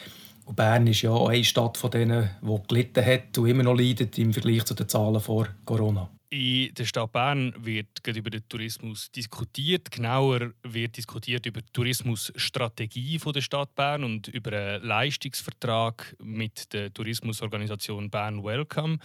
Bern 0.56 0.88
ist 0.88 1.01
ja 1.01 1.12
auch 1.12 1.30
eine 1.30 1.44
Stadt 1.44 1.77
von 1.77 1.92
denen, 1.92 2.30
die 2.42 2.68
gelitten 2.68 3.06
hat 3.06 3.38
und 3.38 3.48
immer 3.48 3.63
noch 3.63 3.75
leidet 3.75 4.18
im 4.18 4.34
Vergleich 4.34 4.63
zu 4.66 4.74
den 4.74 4.88
Zahlen 4.88 5.20
vor 5.20 5.48
Corona. 5.66 6.10
In 6.30 6.74
der 6.74 6.84
Stadt 6.84 7.13
Bern 7.13 7.54
wird 7.58 8.06
über 8.06 8.30
den 8.30 8.48
Tourismus 8.50 9.10
diskutiert. 9.12 9.89
Genauer 9.92 10.51
wird 10.63 10.98
diskutiert 10.98 11.46
über 11.46 11.62
die 11.62 11.72
Tourismusstrategie 11.72 13.18
der 13.18 13.42
Stadt 13.42 13.74
Bern 13.75 14.04
und 14.04 14.27
über 14.27 14.51
einen 14.51 14.84
Leistungsvertrag 14.84 16.16
mit 16.22 16.74
der 16.74 16.94
Tourismusorganisation 16.94 18.10
Bern 18.10 18.44
Welcome. 18.44 18.98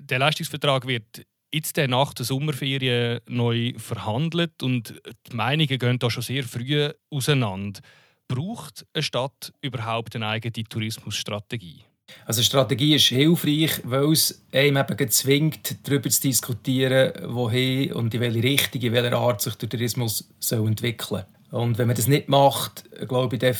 Der 0.00 0.18
Leistungsvertrag 0.18 0.88
wird 0.88 1.24
jetzt 1.52 1.76
nach 1.76 2.12
der 2.14 2.26
Sommerferien 2.26 3.20
neu 3.28 3.72
verhandelt 3.76 4.60
und 4.62 5.00
die 5.30 5.36
Meinungen 5.36 5.78
gehen 5.78 5.98
da 6.00 6.10
schon 6.10 6.22
sehr 6.22 6.42
früh 6.42 6.90
auseinander. 7.10 7.80
Braucht 8.28 8.86
eine 8.92 9.02
Stadt 9.02 9.52
überhaupt 9.60 10.16
eine 10.16 10.28
eigene 10.28 10.64
Tourismusstrategie? 10.64 11.84
Also 12.24 12.42
Strategie 12.42 12.94
ist 12.94 13.06
hilfreich, 13.06 13.80
weil 13.84 14.12
es 14.12 14.44
einem 14.52 14.84
eben 14.88 15.10
zwingt, 15.10 15.76
darüber 15.86 16.08
zu 16.08 16.22
diskutieren, 16.22 17.12
wohin 17.24 17.92
und 17.92 18.14
in 18.14 18.20
welche 18.20 18.42
Richtung, 18.42 18.80
in 18.82 18.92
welcher 18.92 19.16
Art 19.16 19.40
sich 19.40 19.54
der 19.56 19.68
Tourismus 19.68 20.28
soll 20.38 20.66
entwickeln 20.66 21.24
soll. 21.50 21.60
Und 21.60 21.78
wenn 21.78 21.86
man 21.86 21.96
das 21.96 22.06
nicht 22.06 22.28
macht, 22.28 22.84
glaube 23.08 23.36
ich, 23.36 23.40
dann 23.40 23.54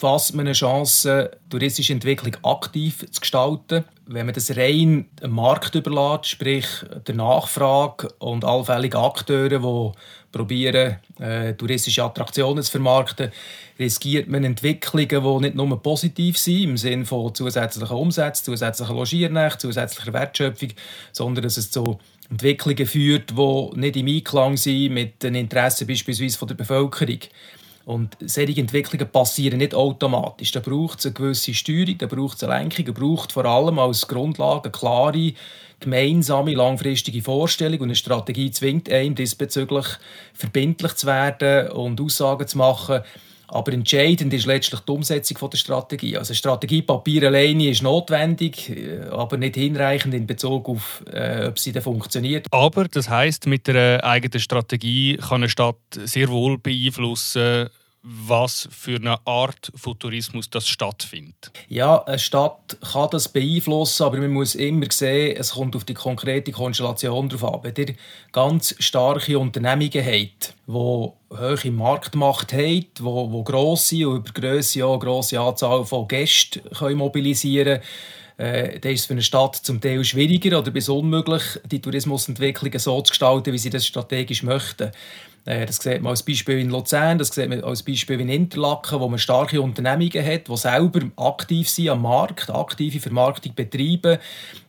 verpasst 0.00 0.34
man 0.34 0.46
eine 0.46 0.54
Chance, 0.54 1.30
touristische 1.50 1.92
Entwicklung 1.92 2.34
aktiv 2.42 3.04
zu 3.10 3.20
gestalten. 3.20 3.84
Wenn 4.06 4.24
man 4.24 4.34
das 4.34 4.56
rein 4.56 5.10
dem 5.22 5.32
Markt 5.32 5.74
überlässt, 5.74 6.26
sprich 6.26 6.66
der 7.06 7.14
Nachfrage 7.14 8.08
und 8.18 8.44
allfälligen 8.44 8.98
Akteuren, 8.98 9.62
die 9.62 9.92
probieren, 10.32 10.96
äh, 11.18 11.52
touristische 11.52 12.02
Attraktionen 12.02 12.62
zu 12.64 12.70
vermarkten, 12.70 13.30
riskiert 13.78 14.26
man 14.26 14.44
Entwicklungen, 14.44 15.08
die 15.08 15.46
nicht 15.46 15.54
nur 15.54 15.82
positiv 15.82 16.38
sind, 16.38 16.62
im 16.62 16.76
Sinne 16.78 17.04
von 17.04 17.34
zusätzlichen 17.34 17.96
Umsätzen, 17.96 18.46
zusätzlichen 18.46 18.96
Logiernächten, 18.96 19.60
zusätzlicher 19.60 20.14
Wertschöpfung, 20.14 20.70
sondern 21.12 21.44
dass 21.44 21.58
es 21.58 21.70
zu 21.70 21.98
Entwicklungen 22.30 22.86
führt, 22.86 23.32
die 23.36 23.78
nicht 23.78 23.96
im 23.96 24.06
Einklang 24.06 24.56
sind 24.56 24.94
mit 24.94 25.22
den 25.22 25.34
Interessen 25.34 25.86
beispielsweise 25.86 26.38
von 26.38 26.48
der 26.48 26.54
Bevölkerung. 26.54 27.20
Und 27.90 28.16
solche 28.20 28.60
Entwicklungen 28.60 29.10
passieren 29.10 29.58
nicht 29.58 29.74
automatisch. 29.74 30.52
Da 30.52 30.60
braucht 30.60 31.00
es 31.00 31.06
eine 31.06 31.12
gewisse 31.12 31.52
Steuerung, 31.52 31.98
da 31.98 32.06
braucht 32.06 32.36
es 32.36 32.44
eine 32.44 32.56
Lenkung, 32.56 32.84
da 32.84 32.92
braucht 32.92 33.32
vor 33.32 33.44
allem 33.44 33.80
als 33.80 34.06
Grundlage 34.06 34.66
eine 34.66 34.70
klare, 34.70 35.32
gemeinsame, 35.80 36.54
langfristige 36.54 37.20
Vorstellung 37.20 37.80
und 37.80 37.88
eine 37.88 37.96
Strategie 37.96 38.52
zwingt 38.52 38.88
einen 38.92 39.16
diesbezüglich 39.16 39.86
verbindlich 40.34 40.92
zu 40.94 41.08
werden 41.08 41.72
und 41.72 42.00
Aussagen 42.00 42.46
zu 42.46 42.58
machen. 42.58 43.00
Aber 43.48 43.72
entscheidend 43.72 44.32
ist 44.32 44.46
letztlich 44.46 44.82
die 44.82 44.92
Umsetzung 44.92 45.50
der 45.50 45.58
Strategie. 45.58 46.16
Also 46.16 46.32
Strategiepapier 46.32 47.26
alleine 47.26 47.70
ist 47.70 47.82
notwendig, 47.82 48.72
aber 49.10 49.36
nicht 49.36 49.56
hinreichend 49.56 50.14
in 50.14 50.28
Bezug 50.28 50.68
auf, 50.68 51.02
äh, 51.12 51.46
ob 51.48 51.58
sie 51.58 51.72
dann 51.72 51.82
funktioniert. 51.82 52.46
Aber 52.52 52.84
das 52.84 53.08
heißt, 53.08 53.46
mit 53.46 53.66
der 53.66 54.04
eigenen 54.04 54.38
Strategie 54.38 55.16
kann 55.16 55.40
eine 55.40 55.48
Stadt 55.48 55.74
sehr 56.04 56.28
wohl 56.28 56.58
beeinflussen, 56.58 57.68
was 58.02 58.68
für 58.70 58.96
eine 58.96 59.18
Art 59.26 59.70
von 59.74 59.98
Tourismus 59.98 60.48
das 60.48 60.68
stattfindet? 60.68 61.52
Ja, 61.68 62.02
eine 62.04 62.18
Stadt 62.18 62.78
kann 62.92 63.10
das 63.10 63.28
beeinflussen, 63.28 64.04
aber 64.04 64.18
man 64.18 64.32
muss 64.32 64.54
immer 64.54 64.86
sehen, 64.90 65.36
es 65.36 65.52
kommt 65.52 65.76
auf 65.76 65.84
die 65.84 65.94
konkrete 65.94 66.52
Konstellation 66.52 67.28
drauf 67.28 67.44
an. 67.44 67.60
Wenn 67.62 67.86
ihr 67.86 67.94
ganz 68.32 68.74
starke 68.78 69.38
Unternehmungen 69.38 70.04
habt, 70.04 70.54
die 70.70 71.36
hohe 71.36 71.72
Marktmacht 71.72 72.52
haben, 72.52 72.62
die, 72.62 72.86
die 72.98 73.44
grosse 73.44 74.08
und 74.08 74.28
über 74.28 74.40
Grösse 74.40 74.84
auch 74.84 74.98
grosse 74.98 75.40
Anzahl 75.40 75.84
von 75.84 76.08
Gästen 76.08 76.62
können 76.70 76.98
mobilisieren 76.98 77.80
können, 77.80 77.82
äh, 78.40 78.78
dann 78.80 78.92
ist 78.92 79.00
es 79.00 79.06
für 79.06 79.12
eine 79.12 79.22
Stadt 79.22 79.56
zum 79.56 79.82
Teil 79.82 80.02
schwieriger 80.02 80.58
oder 80.58 80.70
bis 80.70 80.88
unmöglich, 80.88 81.42
die 81.66 81.82
Tourismusentwicklung 81.82 82.78
so 82.78 83.02
zu 83.02 83.10
gestalten, 83.10 83.52
wie 83.52 83.58
sie 83.58 83.68
das 83.68 83.86
strategisch 83.86 84.42
möchten. 84.42 84.92
Äh, 85.44 85.66
das 85.66 85.76
sieht 85.76 86.00
man 86.00 86.10
als 86.10 86.22
Beispiel 86.22 86.58
in 86.58 86.70
Luzern, 86.70 87.18
das 87.18 87.28
sieht 87.28 87.48
man 87.48 87.62
als 87.62 87.82
Beispiel 87.82 88.20
in 88.20 88.28
Interlaken, 88.28 89.00
wo 89.00 89.08
man 89.08 89.18
starke 89.18 89.60
Unternehmungen 89.60 90.24
hat, 90.24 90.48
die 90.48 90.56
selber 90.56 91.00
aktiv 91.16 91.68
sind 91.68 91.90
am 91.90 92.02
Markt, 92.02 92.50
aktive 92.50 93.00
Vermarktung 93.00 93.54
betreiben. 93.54 94.18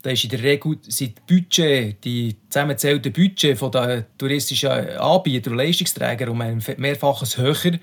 Da 0.01 0.09
ist 0.09 0.23
in 0.23 0.31
der 0.31 0.43
Regel 0.43 0.77
sind 0.87 1.17
die 1.29 1.35
Budget, 1.35 2.03
die 2.03 2.35
zusammengezählten 2.49 3.13
Budget 3.13 3.61
der 3.73 4.05
touristischen 4.17 4.69
Anbieter 4.69 5.51
und 5.51 5.57
Leistungsträger 5.99 6.31
um 6.31 6.41
ein 6.41 6.63
mehrfaches 6.77 7.37
höher 7.37 7.79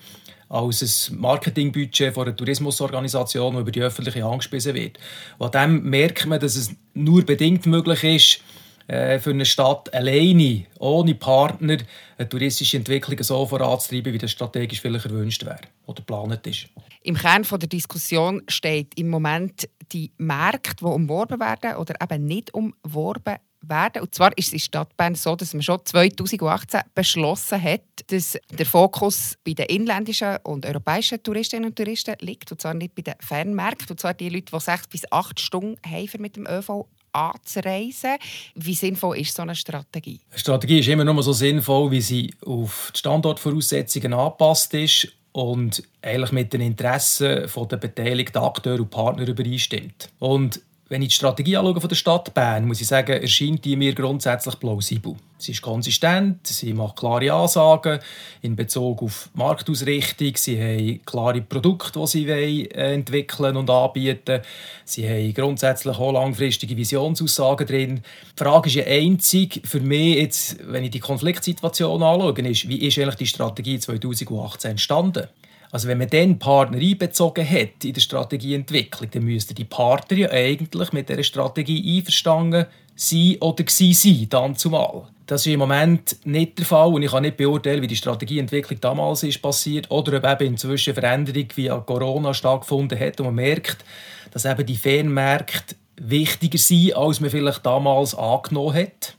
als 0.48 1.10
ein 1.10 1.20
Marketingbudget 1.20 2.14
von 2.14 2.26
einer 2.26 2.36
Tourismusorganisation, 2.36 3.54
das 3.54 3.60
über 3.62 3.70
die 3.70 3.82
öffentliche 3.82 4.24
Hand 4.24 4.38
gespissen 4.38 4.74
wird. 4.74 4.98
Und 5.36 5.54
an 5.54 5.76
dem 5.76 5.90
merkt 5.90 6.26
man, 6.26 6.40
dass 6.40 6.56
es 6.56 6.70
nur 6.94 7.22
bedingt 7.24 7.66
möglich 7.66 8.04
ist, 8.04 8.40
äh, 8.86 9.18
für 9.18 9.30
eine 9.30 9.44
Stadt 9.44 9.92
alleine, 9.92 10.64
ohne 10.78 11.14
Partner, 11.14 11.76
eine 12.16 12.28
touristische 12.28 12.78
Entwicklung 12.78 13.22
so 13.22 13.44
voranzutreiben, 13.44 14.14
wie 14.14 14.18
das 14.18 14.30
strategisch 14.30 14.80
vielleicht 14.80 15.04
erwünscht 15.04 15.44
wäre 15.44 15.60
oder 15.84 15.96
geplant 15.96 16.46
ist. 16.46 16.68
Im 17.02 17.14
Kern 17.14 17.42
der 17.42 17.68
Diskussion 17.68 18.42
steht 18.48 18.98
im 18.98 19.10
Moment 19.10 19.68
die 19.92 20.10
Märkte, 20.16 20.76
die 20.80 20.84
umworben 20.84 21.38
werden 21.38 21.76
oder 21.76 21.94
eben 22.02 22.24
nicht 22.24 22.54
umworben 22.54 23.36
werden. 23.62 24.02
Und 24.02 24.14
zwar 24.14 24.36
ist 24.36 24.48
es 24.48 24.52
in 24.52 24.58
Stadt 24.58 24.96
Bern 24.96 25.14
so, 25.14 25.36
dass 25.36 25.54
man 25.54 25.62
schon 25.62 25.84
2018 25.84 26.80
beschlossen 26.94 27.62
hat, 27.62 27.82
dass 28.08 28.38
der 28.50 28.66
Fokus 28.66 29.34
bei 29.44 29.52
den 29.52 29.66
inländischen 29.66 30.36
und 30.44 30.66
europäischen 30.66 31.22
Touristinnen 31.22 31.70
und 31.70 31.76
Touristen 31.76 32.14
liegt. 32.20 32.50
Und 32.52 32.60
zwar 32.60 32.74
nicht 32.74 32.94
bei 32.94 33.02
den 33.02 33.14
Fernmärkten. 33.20 33.90
Und 33.90 34.00
zwar 34.00 34.14
die 34.14 34.28
Leute, 34.28 34.52
die 34.52 34.60
sechs 34.60 34.86
bis 34.86 35.10
acht 35.10 35.40
Stunden 35.40 35.78
mit 36.18 36.36
dem 36.36 36.46
ÖV 36.46 36.86
anzureisen. 37.12 38.16
Wie 38.54 38.74
sinnvoll 38.74 39.18
ist 39.18 39.34
so 39.34 39.42
eine 39.42 39.56
Strategie? 39.56 40.20
Eine 40.30 40.38
Strategie 40.38 40.80
ist 40.80 40.88
immer 40.88 41.04
nur 41.04 41.22
so 41.22 41.32
sinnvoll, 41.32 41.90
wie 41.90 42.00
sie 42.00 42.34
auf 42.44 42.90
die 42.94 42.98
Standortvoraussetzungen 42.98 44.12
angepasst 44.12 44.74
ist 44.74 45.08
und 45.32 45.82
eigentlich 46.02 46.32
mit 46.32 46.52
den 46.52 46.60
Interessen 46.60 47.48
der 47.70 47.76
beteiligten 47.76 48.38
Akteure 48.38 48.80
und 48.80 48.90
Partner 48.90 49.26
übereinstimmt. 49.26 50.10
Und 50.18 50.60
wenn 50.88 51.02
ich 51.02 51.08
die 51.08 51.14
Strategie 51.16 51.56
anschaue 51.56 51.80
von 51.80 51.88
der 51.88 51.96
Stadt 51.96 52.32
Bern, 52.32 52.66
muss 52.66 52.80
ich 52.80 52.86
sagen, 52.86 53.20
erscheint 53.20 53.64
die 53.64 53.76
mir 53.76 53.94
grundsätzlich 53.94 54.58
plausibel. 54.58 55.16
Sie 55.36 55.52
ist 55.52 55.62
konsistent, 55.62 56.46
sie 56.46 56.72
macht 56.72 56.96
klare 56.96 57.32
Ansagen 57.32 58.00
in 58.42 58.56
Bezug 58.56 59.02
auf 59.02 59.28
Marktausrichtung, 59.34 60.32
sie 60.34 60.60
haben 60.60 61.00
klare 61.04 61.42
Produkte, 61.42 62.00
die 62.00 62.06
sie 62.06 62.28
äh, 62.28 62.94
entwickeln 62.94 63.56
und 63.56 63.70
anbieten. 63.70 64.40
Sie 64.84 65.08
haben 65.08 65.34
grundsätzlich 65.34 65.96
auch 65.96 66.12
langfristige 66.12 66.76
Visionsaussagen 66.76 67.66
drin. 67.66 68.02
Die 68.34 68.42
Frage 68.42 68.68
ist 68.68 68.76
ja 68.76 68.84
einzig 68.84 69.60
für 69.64 69.80
mich 69.80 70.16
jetzt, 70.16 70.56
wenn 70.66 70.84
ich 70.84 70.90
die 70.90 71.00
Konfliktsituation 71.00 72.02
anschaue, 72.02 72.32
ist, 72.48 72.68
wie 72.68 72.86
ist 72.86 72.98
eigentlich 72.98 73.16
die 73.16 73.26
Strategie 73.26 73.78
2018 73.78 74.72
entstanden? 74.72 75.28
Also 75.70 75.88
wenn 75.88 75.98
man 75.98 76.08
dann 76.08 76.38
Partner 76.38 76.78
einbezogen 76.78 77.48
hat 77.48 77.84
in 77.84 77.92
der 77.92 78.00
Strategieentwicklung, 78.00 79.10
dann 79.10 79.24
müssten 79.24 79.54
die 79.54 79.64
Partner 79.64 80.16
ja 80.16 80.30
eigentlich 80.30 80.92
mit 80.92 81.08
dieser 81.08 81.22
Strategie 81.22 81.98
einverstanden 81.98 82.66
sein 82.96 83.36
oder 83.40 83.64
sein, 83.68 84.26
dann 84.30 84.56
zumal. 84.56 85.04
Das 85.26 85.44
ist 85.44 85.52
im 85.52 85.58
Moment 85.58 86.16
nicht 86.24 86.58
der 86.58 86.64
Fall 86.64 86.88
und 86.88 87.02
ich 87.02 87.10
kann 87.10 87.22
nicht 87.22 87.36
beurteilen, 87.36 87.82
wie 87.82 87.86
die 87.86 87.96
Strategieentwicklung 87.96 88.80
damals 88.80 89.22
ist 89.22 89.42
passiert 89.42 89.90
oder 89.90 90.16
ob 90.16 90.24
eben 90.24 90.54
inzwischen 90.54 90.94
Veränderung 90.94 91.46
via 91.54 91.76
Corona 91.80 92.32
stattgefunden 92.32 92.98
hat 92.98 93.20
und 93.20 93.26
man 93.26 93.34
merkt, 93.34 93.84
dass 94.30 94.46
eben 94.46 94.64
die 94.64 94.76
Fernmärkte 94.76 95.76
wichtiger 95.96 96.56
sind, 96.56 96.96
als 96.96 97.20
man 97.20 97.28
vielleicht 97.28 97.66
damals 97.66 98.14
angenommen 98.14 98.74
hat 98.74 99.17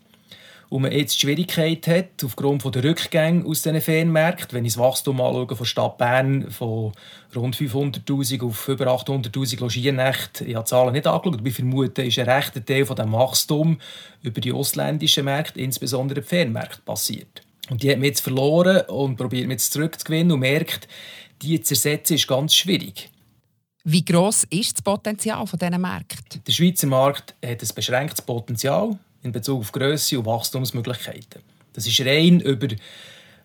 und 0.69 0.83
man 0.83 0.91
jetzt 0.91 1.19
Schwierigkeit 1.19 1.87
hat, 1.87 2.23
aufgrund 2.23 2.63
der 2.63 2.83
Rückgänge 2.83 3.45
aus 3.45 3.63
diesen 3.63 3.81
Fernmärkten, 3.81 4.55
wenn 4.55 4.65
ich 4.65 4.73
das 4.73 4.81
Wachstum 4.81 5.19
anschaue 5.19 5.55
von 5.55 5.65
Stadt 5.65 5.97
Bern 5.97 6.51
von 6.51 6.91
rund 7.35 7.55
500'000 7.55 8.45
auf 8.45 8.67
über 8.67 8.87
800'000 8.87 9.59
Logiernächte, 9.59 10.45
ich 10.45 10.55
habe 10.55 10.65
die 10.65 10.69
Zahlen 10.69 10.93
nicht 10.93 11.07
angeschaut, 11.07 11.39
aber 11.39 11.47
ich 11.47 11.55
vermute, 11.55 12.03
ist 12.03 12.19
ein 12.19 12.29
rechter 12.29 12.63
Teil 12.63 12.85
von 12.85 12.95
dem 12.95 13.11
Wachstum 13.11 13.79
über 14.21 14.39
die 14.41 14.53
ausländischen 14.53 15.25
Märkte, 15.25 15.59
insbesondere 15.59 16.21
die 16.21 16.27
Fernmärkte, 16.27 16.81
passiert. 16.83 17.41
Und 17.71 17.81
die 17.81 17.89
hat 17.89 17.97
man 17.97 18.05
jetzt 18.05 18.21
verloren 18.21 18.81
und 18.87 19.15
probiert 19.15 19.43
man 19.43 19.51
jetzt 19.51 19.73
zurückzugewinnen 19.73 20.33
und 20.33 20.39
merkt, 20.39 20.87
die 21.41 21.59
zu 21.61 21.73
ersetzen 21.73 22.13
ist 22.13 22.27
ganz 22.27 22.53
schwierig. 22.53 23.09
Wie 23.85 24.03
gross 24.03 24.43
ist 24.49 24.73
das 24.73 24.81
Potenzial 24.83 25.47
von 25.47 25.57
diesen 25.57 25.81
Märkten? 25.81 26.43
Der 26.45 26.51
Schweizer 26.51 26.85
Markt 26.85 27.33
hat 27.43 27.61
ein 27.61 27.69
beschränktes 27.73 28.21
Potenzial 28.21 28.99
in 29.23 29.31
Bezug 29.31 29.61
auf 29.61 29.71
Größe 29.71 30.19
und 30.19 30.25
Wachstumsmöglichkeiten. 30.25 31.41
Das 31.73 31.85
ist 31.85 32.01
rein 32.01 32.39
über 32.39 32.67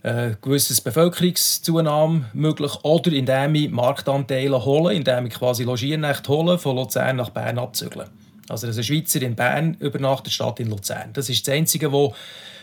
äh, 0.03 0.35
gewisses 0.41 0.81
Bevölkerungszunahme 0.81 2.31
möglich 2.33 2.73
oder 2.83 3.13
indem 3.13 3.55
ich 3.55 3.71
Marktanteile 3.71 4.65
hole, 4.65 4.95
indem 4.95 5.27
ich 5.27 5.35
quasi 5.35 5.65
Logiernächte 5.65 6.29
hole, 6.29 6.59
von 6.59 6.77
Luzern 6.77 7.17
nach 7.17 7.31
Bern 7.31 7.59
abzügeln. 7.59 8.09
Also 8.49 8.67
dass 8.67 8.77
ein 8.77 8.85
Schweizer 8.85 9.23
in 9.23 9.35
Bern 9.35 9.75
übernachtet 9.81 10.33
statt 10.33 10.61
in 10.61 10.69
Luzern. 10.69 11.11
Das 11.15 11.29
ist 11.29 11.47
das 11.47 11.55
Einzige, 11.55 11.91
wo, 11.91 12.15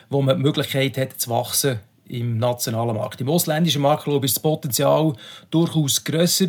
wo 0.10 0.22
man 0.22 0.38
die 0.38 0.44
Möglichkeit 0.44 0.98
hat 0.98 1.20
zu 1.20 1.32
wachsen 1.32 1.80
im 2.08 2.38
nationalen 2.38 2.96
Markt. 2.96 3.22
Im 3.22 3.30
ausländischen 3.30 3.82
Markt 3.82 4.03
glaube 4.03 4.25
ich, 4.25 4.32
ist 4.32 4.38
das 4.38 4.44
Potenzial 4.44 5.13
durchaus 5.50 6.03
grösser 6.03 6.48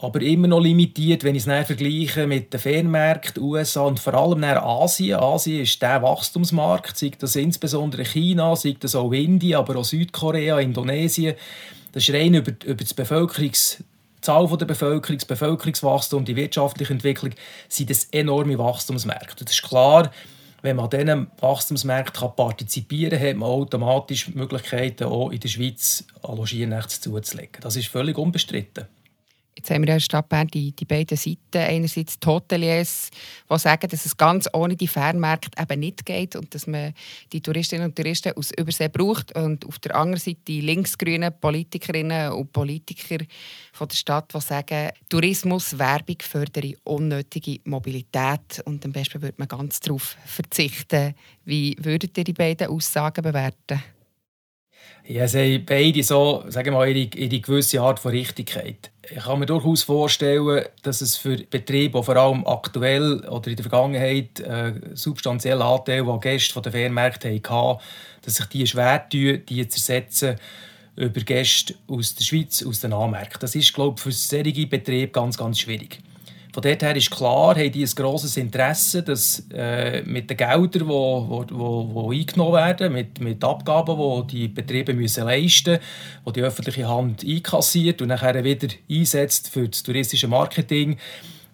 aber 0.00 0.20
immer 0.22 0.46
noch 0.46 0.60
limitiert, 0.60 1.24
wenn 1.24 1.34
ich 1.34 1.46
es 1.46 1.66
vergleiche 1.66 2.26
mit 2.26 2.52
den 2.52 2.60
Fernmärkten, 2.60 3.42
USA 3.42 3.82
und 3.82 3.98
vor 3.98 4.14
allem 4.14 4.44
Asien. 4.44 5.18
Asien 5.18 5.62
ist 5.62 5.82
der 5.82 6.02
Wachstumsmarkt, 6.02 6.96
sei 6.96 7.10
das 7.18 7.34
insbesondere 7.34 8.04
China, 8.04 8.54
sei 8.54 8.76
das 8.78 8.94
auch 8.94 9.12
Indien, 9.12 9.56
aber 9.56 9.76
auch 9.76 9.84
Südkorea, 9.84 10.60
Indonesien. 10.60 11.34
Das 11.92 12.08
ist 12.08 12.14
rein 12.14 12.34
über, 12.34 12.52
über 12.64 12.84
die 12.84 12.94
Bevölkerungs 12.94 13.82
Zahl 14.20 14.48
der 14.56 14.66
Bevölkerung, 14.66 15.16
das 15.16 15.26
Bevölkerungswachstum, 15.26 16.24
die 16.24 16.36
wirtschaftliche 16.36 16.92
Entwicklung 16.92 17.32
sind 17.68 17.88
das 17.88 18.04
enorme 18.06 18.58
Wachstumsmärkte. 18.58 19.44
Das 19.44 19.54
ist 19.54 19.62
klar, 19.62 20.10
wenn 20.62 20.76
man 20.76 20.86
an 20.86 20.90
diesen 20.90 21.26
Wachstumsmärkten 21.40 22.28
partizipieren 22.34 23.18
kann, 23.18 23.28
hat 23.28 23.36
man 23.36 23.48
automatisch 23.48 24.28
Möglichkeiten, 24.34 25.04
auch 25.04 25.30
in 25.30 25.38
der 25.40 25.48
Schweiz 25.48 26.04
Logiernächte 26.22 27.00
zuzulegen. 27.00 27.60
Das 27.60 27.76
ist 27.76 27.88
völlig 27.88 28.18
unbestritten. 28.18 28.86
Jetzt 29.58 29.70
haben 29.70 29.82
wir 29.82 29.88
in 29.88 29.94
der 29.94 30.00
Stadt 30.00 30.28
Bern 30.28 30.46
die, 30.46 30.70
die 30.70 30.84
beiden 30.84 31.18
Seiten. 31.18 31.38
Einerseits 31.54 32.16
die 32.20 32.26
Hoteliers, 32.28 33.10
die 33.50 33.58
sagen, 33.58 33.88
dass 33.88 34.06
es 34.06 34.16
ganz 34.16 34.48
ohne 34.52 34.76
die 34.76 34.86
Fernmärkte 34.86 35.60
eben 35.60 35.80
nicht 35.80 36.06
geht 36.06 36.36
und 36.36 36.54
dass 36.54 36.68
man 36.68 36.94
die 37.32 37.40
Touristinnen 37.40 37.86
und 37.86 37.96
Touristen 37.96 38.34
aus 38.36 38.52
Übersee 38.56 38.86
braucht. 38.86 39.34
Und 39.34 39.66
auf 39.66 39.80
der 39.80 39.96
anderen 39.96 40.20
Seite 40.20 40.38
die 40.46 40.60
linksgrünen 40.60 41.32
Politikerinnen 41.40 42.30
und 42.34 42.52
Politiker 42.52 43.24
von 43.72 43.88
der 43.88 43.96
Stadt, 43.96 44.32
die 44.32 44.40
sagen, 44.40 44.90
Tourismus, 45.08 45.76
Werbung 45.76 46.18
fördere 46.20 46.74
unnötige 46.84 47.58
Mobilität 47.64 48.62
und 48.64 48.84
am 48.84 48.92
besten 48.92 49.20
würde 49.20 49.38
man 49.38 49.48
ganz 49.48 49.80
darauf 49.80 50.16
verzichten. 50.24 51.16
Wie 51.44 51.74
würdet 51.80 52.16
ihr 52.16 52.22
die 52.22 52.32
beiden 52.32 52.68
Aussagen 52.68 53.22
bewerten? 53.22 53.82
Ja, 55.06 55.26
sie 55.26 55.54
haben 55.54 55.64
beide 55.64 56.02
so, 56.02 56.44
sagen 56.48 56.72
wir 56.72 56.78
mal, 56.78 56.88
ihre, 56.88 57.16
ihre 57.16 57.40
gewisse 57.40 57.80
Art 57.80 57.98
von 57.98 58.10
Richtigkeit. 58.10 58.90
Ich 59.10 59.24
kann 59.24 59.38
mir 59.38 59.46
durchaus 59.46 59.82
vorstellen, 59.82 60.66
dass 60.82 61.00
es 61.00 61.16
für 61.16 61.38
Betriebe, 61.38 61.98
die 61.98 62.04
vor 62.04 62.16
allem 62.16 62.46
aktuell 62.46 63.20
oder 63.26 63.48
in 63.48 63.56
der 63.56 63.62
Vergangenheit 63.62 64.38
äh, 64.40 64.74
substanzielle 64.92 65.64
Anteile 65.64 66.12
an 66.12 66.20
Gäste 66.20 66.52
von 66.52 66.62
den 66.62 66.72
Fernmärkten 66.72 67.40
hatten, 67.42 67.80
dass 68.20 68.34
sich 68.34 68.46
die 68.46 68.66
schwer 68.66 69.08
tun, 69.08 69.42
die 69.48 69.66
zu 69.66 69.78
ersetzen 69.78 70.36
über 70.94 71.20
Gäste 71.20 71.74
aus 71.86 72.14
der 72.14 72.24
Schweiz, 72.24 72.62
aus 72.66 72.80
den 72.80 72.92
Anmärkten. 72.92 73.40
Das 73.40 73.54
ist, 73.54 73.72
glaube 73.72 73.94
ich, 73.96 74.02
für 74.02 74.12
solche 74.12 74.66
Betriebe 74.66 75.10
ganz, 75.10 75.38
ganz 75.38 75.60
schwierig. 75.60 76.00
Von 76.52 76.62
dort 76.62 76.82
her 76.82 76.96
ist 76.96 77.10
klar, 77.10 77.56
haben 77.56 77.72
die 77.72 77.84
ein 77.84 77.90
grosses 77.94 78.36
Interesse, 78.36 79.02
dass 79.02 79.46
äh, 79.52 80.02
mit 80.02 80.30
den 80.30 80.36
Geldern, 80.36 80.70
die 80.70 80.86
wo, 80.86 81.44
wo, 81.50 81.88
wo 81.92 82.10
eingenommen 82.10 82.54
werden, 82.54 82.92
mit, 82.92 83.20
mit 83.20 83.44
Abgaben, 83.44 84.26
die 84.28 84.36
die 84.36 84.48
Betriebe 84.48 84.94
müssen 84.94 85.24
leisten 85.24 85.72
müssen, 85.72 85.84
die 86.26 86.32
die 86.32 86.42
öffentliche 86.42 86.88
Hand 86.88 87.22
einkassiert 87.22 88.00
und 88.00 88.08
nachher 88.08 88.42
wieder 88.44 88.68
einsetzt 88.90 89.50
für 89.50 89.68
das 89.68 89.82
touristische 89.82 90.28
Marketing, 90.28 90.96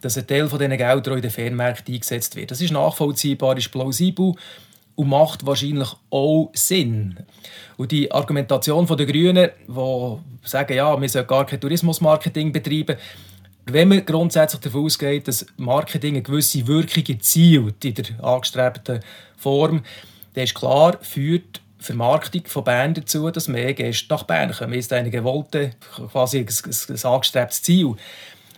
dass 0.01 0.17
ein 0.17 0.27
Teil 0.27 0.49
von 0.49 0.59
diesen 0.59 0.77
Geldern 0.77 1.13
auch 1.13 1.17
in 1.17 1.23
den 1.23 1.31
Fernmärkten 1.31 1.95
eingesetzt 1.95 2.37
wird. 2.37 2.51
Das 2.51 2.61
ist 2.61 2.73
nachvollziehbar, 2.73 3.57
ist 3.57 3.73
plausibel 3.73 4.35
und 4.95 5.09
macht 5.09 5.45
wahrscheinlich 5.45 5.89
auch 6.11 6.51
Sinn. 6.55 7.19
Und 7.77 7.91
die 7.91 8.13
Argumentation 8.13 8.87
der 8.87 9.07
Grünen, 9.07 9.51
die 9.67 10.49
sagen, 10.49 10.77
ja, 10.77 11.01
wir 11.01 11.09
sollten 11.09 11.29
gar 11.29 11.47
kein 11.47 11.61
Tourismusmarketing 11.61 12.53
betreiben, 12.53 12.97
wenn 13.67 13.89
man 13.89 14.05
grundsätzlich 14.05 14.61
davon 14.61 14.85
ausgeht, 14.85 15.27
dass 15.29 15.47
Marketing 15.57 16.15
eine 16.15 16.23
gewisse 16.23 16.67
Wirkung 16.67 17.05
erzielt 17.07 17.85
in 17.85 17.95
der 17.95 18.23
angestrebten 18.23 19.01
Form, 19.37 19.83
dann 20.35 20.45
ist 20.45 20.55
klar, 20.55 20.99
führt 21.01 21.61
Vermarktung 21.79 22.43
von 22.47 22.65
Bern 22.65 22.95
dazu, 22.95 23.31
dass 23.31 23.49
mehr 23.49 23.75
Gäste 23.75 24.07
nach 24.11 24.25
Bern 24.25 24.53
kommen. 24.53 24.73
Ist 24.73 24.93
eine 24.93 25.11
gewollte, 25.11 25.73
quasi 26.13 26.39
ein 26.39 27.05
angestrebtes 27.05 27.63
Ziel. 27.63 27.95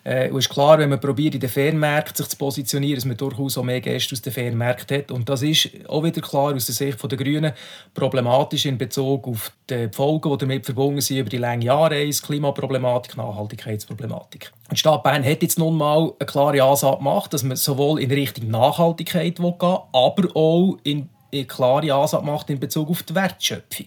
Äh, 0.06 0.30
und 0.30 0.38
ist 0.38 0.50
klar, 0.50 0.78
wenn 0.78 0.90
man 0.90 1.00
probiert, 1.00 1.34
in 1.34 1.40
den 1.40 1.50
Fernmärkten 1.50 2.14
sich 2.14 2.28
zu 2.28 2.36
positionieren, 2.36 2.94
dass 2.94 3.04
man 3.04 3.16
durchaus 3.16 3.58
auch 3.58 3.64
mehr 3.64 3.80
Gäste 3.80 4.14
aus 4.14 4.22
den 4.22 4.32
Fernmärkten 4.32 4.98
hat. 4.98 5.10
Und 5.10 5.28
das 5.28 5.42
ist 5.42 5.68
auch 5.88 6.04
wieder 6.04 6.20
klar 6.20 6.54
aus 6.54 6.66
der 6.66 6.76
Sicht 6.76 7.02
der 7.02 7.18
Grünen 7.18 7.52
problematisch 7.92 8.66
in 8.66 8.78
Bezug 8.78 9.26
auf 9.26 9.50
die 9.68 9.88
Folgen, 9.90 10.30
die 10.30 10.38
damit 10.38 10.64
verbunden 10.64 11.00
sind 11.00 11.18
über 11.18 11.28
die 11.28 11.38
lange 11.38 11.72
Anreise, 11.72 12.22
Klimaproblematik, 12.22 13.16
Nachhaltigkeitsproblematik. 13.16 14.52
Die 14.70 14.76
Stadt 14.76 15.02
Bern 15.02 15.24
hat 15.24 15.42
jetzt 15.42 15.58
nun 15.58 15.76
mal 15.76 16.12
eine 16.20 16.26
klare 16.26 16.62
Ansage 16.62 16.98
gemacht, 16.98 17.34
dass 17.34 17.42
man 17.42 17.56
sowohl 17.56 18.00
in 18.00 18.12
Richtung 18.12 18.48
Nachhaltigkeit 18.48 19.40
will, 19.40 19.54
aber 19.60 20.36
auch 20.36 20.78
in 20.84 21.08
eine 21.32 21.46
klare 21.46 21.92
Ansage 21.92 22.24
macht 22.24 22.48
in 22.48 22.60
Bezug 22.60 22.90
auf 22.90 23.02
die 23.02 23.14
Wertschöpfung. 23.16 23.86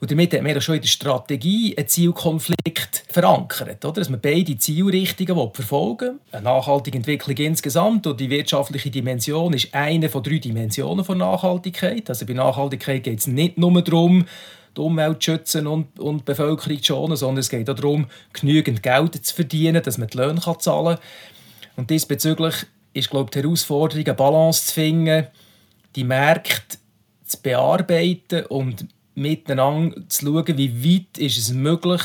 Und 0.00 0.10
damit 0.10 0.32
hat 0.32 0.42
man 0.42 0.58
schon 0.62 0.76
in 0.76 0.80
der 0.80 0.88
Strategie 0.88 1.76
einen 1.76 1.86
Zielkonflikt 1.86 3.04
verankert, 3.08 3.84
oder? 3.84 4.00
dass 4.00 4.08
man 4.08 4.20
beide 4.20 4.56
Zielrichtungen 4.56 5.50
verfolgen 5.52 6.20
Eine 6.32 6.42
nachhaltige 6.42 6.96
Entwicklung 6.96 7.36
insgesamt 7.36 8.06
und 8.06 8.18
die 8.18 8.30
wirtschaftliche 8.30 8.90
Dimension 8.90 9.52
ist 9.52 9.74
eine 9.74 10.08
von 10.08 10.22
drei 10.22 10.38
Dimensionen 10.38 11.04
von 11.04 11.18
Nachhaltigkeit. 11.18 12.08
Also 12.08 12.24
bei 12.24 12.32
Nachhaltigkeit 12.32 13.04
geht 13.04 13.18
es 13.18 13.26
nicht 13.26 13.58
nur 13.58 13.82
darum, 13.82 14.24
die 14.74 14.80
Umwelt 14.80 15.22
zu 15.22 15.32
schützen 15.32 15.66
und, 15.66 16.00
und 16.00 16.20
die 16.20 16.24
Bevölkerung 16.24 16.78
zu 16.78 16.84
schonen, 16.84 17.16
sondern 17.16 17.40
es 17.40 17.50
geht 17.50 17.68
auch 17.68 17.74
darum, 17.74 18.06
genügend 18.32 18.82
Geld 18.82 19.22
zu 19.22 19.34
verdienen, 19.34 19.82
dass 19.82 19.98
man 19.98 20.08
die 20.08 20.16
Löhne 20.16 20.40
zahlen 20.40 20.96
kann. 20.96 21.04
Und 21.76 21.90
diesbezüglich 21.90 22.54
ist 22.94 23.10
glaube 23.10 23.26
ich, 23.26 23.30
die 23.32 23.42
Herausforderung, 23.42 24.06
eine 24.06 24.14
Balance 24.14 24.66
zu 24.66 24.74
finden, 24.74 25.26
die 25.94 26.04
Märkte 26.04 26.78
zu 27.26 27.38
bearbeiten 27.42 28.46
und 28.46 28.86
miteinander 29.20 30.08
zu 30.08 30.26
schauen, 30.26 30.58
wie 30.58 30.84
weit 30.84 31.18
ist 31.18 31.38
es 31.38 31.52
möglich, 31.52 32.02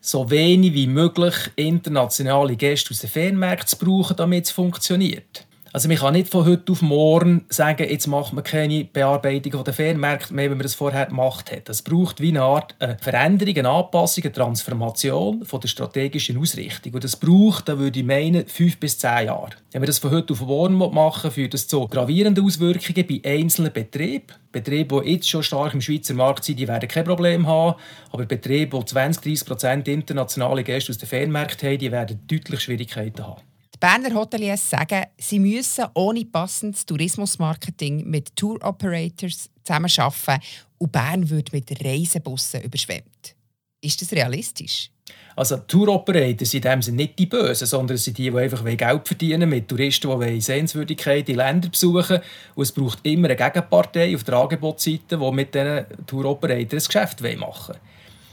so 0.00 0.30
wenig 0.30 0.72
wie 0.72 0.86
möglich 0.86 1.34
internationale 1.56 2.56
Gäste 2.56 2.90
aus 2.90 3.00
den 3.00 3.10
Fernmärkten 3.10 3.68
zu 3.68 3.78
brauchen, 3.78 4.16
damit 4.16 4.44
es 4.44 4.50
funktioniert. 4.52 5.45
Also 5.76 5.88
man 5.88 5.98
kann 5.98 6.14
nicht 6.14 6.30
von 6.30 6.46
heute 6.46 6.72
auf 6.72 6.80
morgen 6.80 7.44
sagen, 7.50 7.86
jetzt 7.86 8.06
macht 8.06 8.32
man 8.32 8.42
keine 8.42 8.84
Bearbeitung 8.84 9.62
der 9.62 9.74
Fernmärkte 9.74 10.32
mehr, 10.32 10.46
wie 10.46 10.54
man 10.54 10.62
das 10.62 10.74
vorher 10.74 11.04
gemacht 11.04 11.52
hat. 11.52 11.68
Es 11.68 11.82
braucht 11.82 12.18
wie 12.18 12.30
eine 12.30 12.40
Art 12.40 12.74
eine 12.78 12.96
Veränderung, 12.98 13.58
eine 13.58 13.68
Anpassung, 13.68 14.24
eine 14.24 14.32
Transformation 14.32 15.44
von 15.44 15.60
der 15.60 15.68
strategischen 15.68 16.38
Ausrichtung. 16.38 16.94
Und 16.94 17.04
das 17.04 17.16
braucht, 17.16 17.68
da 17.68 17.78
würde 17.78 18.00
ich 18.00 18.06
meinen, 18.06 18.46
fünf 18.46 18.78
bis 18.78 18.98
zehn 18.98 19.26
Jahre. 19.26 19.50
Wenn 19.70 19.82
wir 19.82 19.86
das 19.86 19.98
von 19.98 20.12
heute 20.12 20.32
auf 20.32 20.40
morgen 20.40 20.78
machen, 20.78 21.30
führt 21.30 21.52
das 21.52 21.68
zu 21.68 21.86
gravierenden 21.88 22.42
Auswirkungen 22.42 23.06
bei 23.06 23.30
einzelnen 23.30 23.70
Betrieben. 23.70 24.32
Betriebe, 24.50 25.02
die 25.04 25.10
jetzt 25.10 25.28
schon 25.28 25.42
stark 25.42 25.74
im 25.74 25.82
Schweizer 25.82 26.14
Markt 26.14 26.44
sind, 26.44 26.58
die 26.58 26.68
werden 26.68 26.88
kein 26.88 27.04
Problem 27.04 27.46
haben. 27.46 27.78
Aber 28.12 28.24
Betriebe, 28.24 28.78
die 28.78 28.94
20-30% 28.94 29.88
internationale 29.88 30.64
Gäste 30.64 30.92
aus 30.92 30.96
den 30.96 31.06
Fernmärkten 31.06 31.68
haben, 31.68 31.78
die 31.78 31.92
werden 31.92 32.20
deutlich 32.26 32.60
Schwierigkeiten 32.60 33.26
haben. 33.26 33.42
Die 33.76 33.80
Berner 33.80 34.14
Hoteliers 34.14 34.70
sagen, 34.70 35.04
sie 35.18 35.38
müssen 35.38 35.84
ohne 35.92 36.24
passendes 36.24 36.86
Tourismusmarketing 36.86 38.08
mit 38.08 38.34
Tour 38.34 38.58
Operators 38.64 39.50
zusammenarbeiten 39.62 40.42
und 40.78 40.92
Bern 40.92 41.28
wird 41.28 41.52
mit 41.52 41.84
Reisebussen 41.84 42.62
überschwemmt. 42.62 43.36
Ist 43.82 44.00
das 44.00 44.12
realistisch? 44.12 44.90
Also 45.36 45.58
Tour 45.58 45.88
Operator 45.88 46.46
sind 46.46 46.64
in 46.64 46.70
dem 46.70 46.80
Sinne 46.80 46.96
nicht 46.96 47.18
die 47.18 47.26
Bösen, 47.26 47.66
sondern 47.66 47.98
sind 47.98 48.16
die, 48.16 48.30
die 48.30 48.38
einfach 48.38 48.64
Geld 48.64 49.06
verdienen 49.06 49.50
mit 49.50 49.68
Touristen, 49.68 50.20
die 50.22 50.40
Sehenswürdigkeiten 50.40 51.32
in 51.32 51.36
Länder 51.36 51.68
besuchen. 51.68 52.20
Und 52.54 52.62
es 52.62 52.72
braucht 52.72 53.00
immer 53.02 53.28
eine 53.28 53.36
Gegenpartei 53.36 54.14
auf 54.14 54.24
der 54.24 54.36
Angebotsseite, 54.36 55.18
die 55.18 55.32
mit 55.32 55.54
diesen 55.54 55.84
Tour 56.06 56.24
Operators 56.24 56.84
ein 56.84 56.88
Geschäft 56.88 57.20
machen 57.38 57.74
will. 57.74 57.80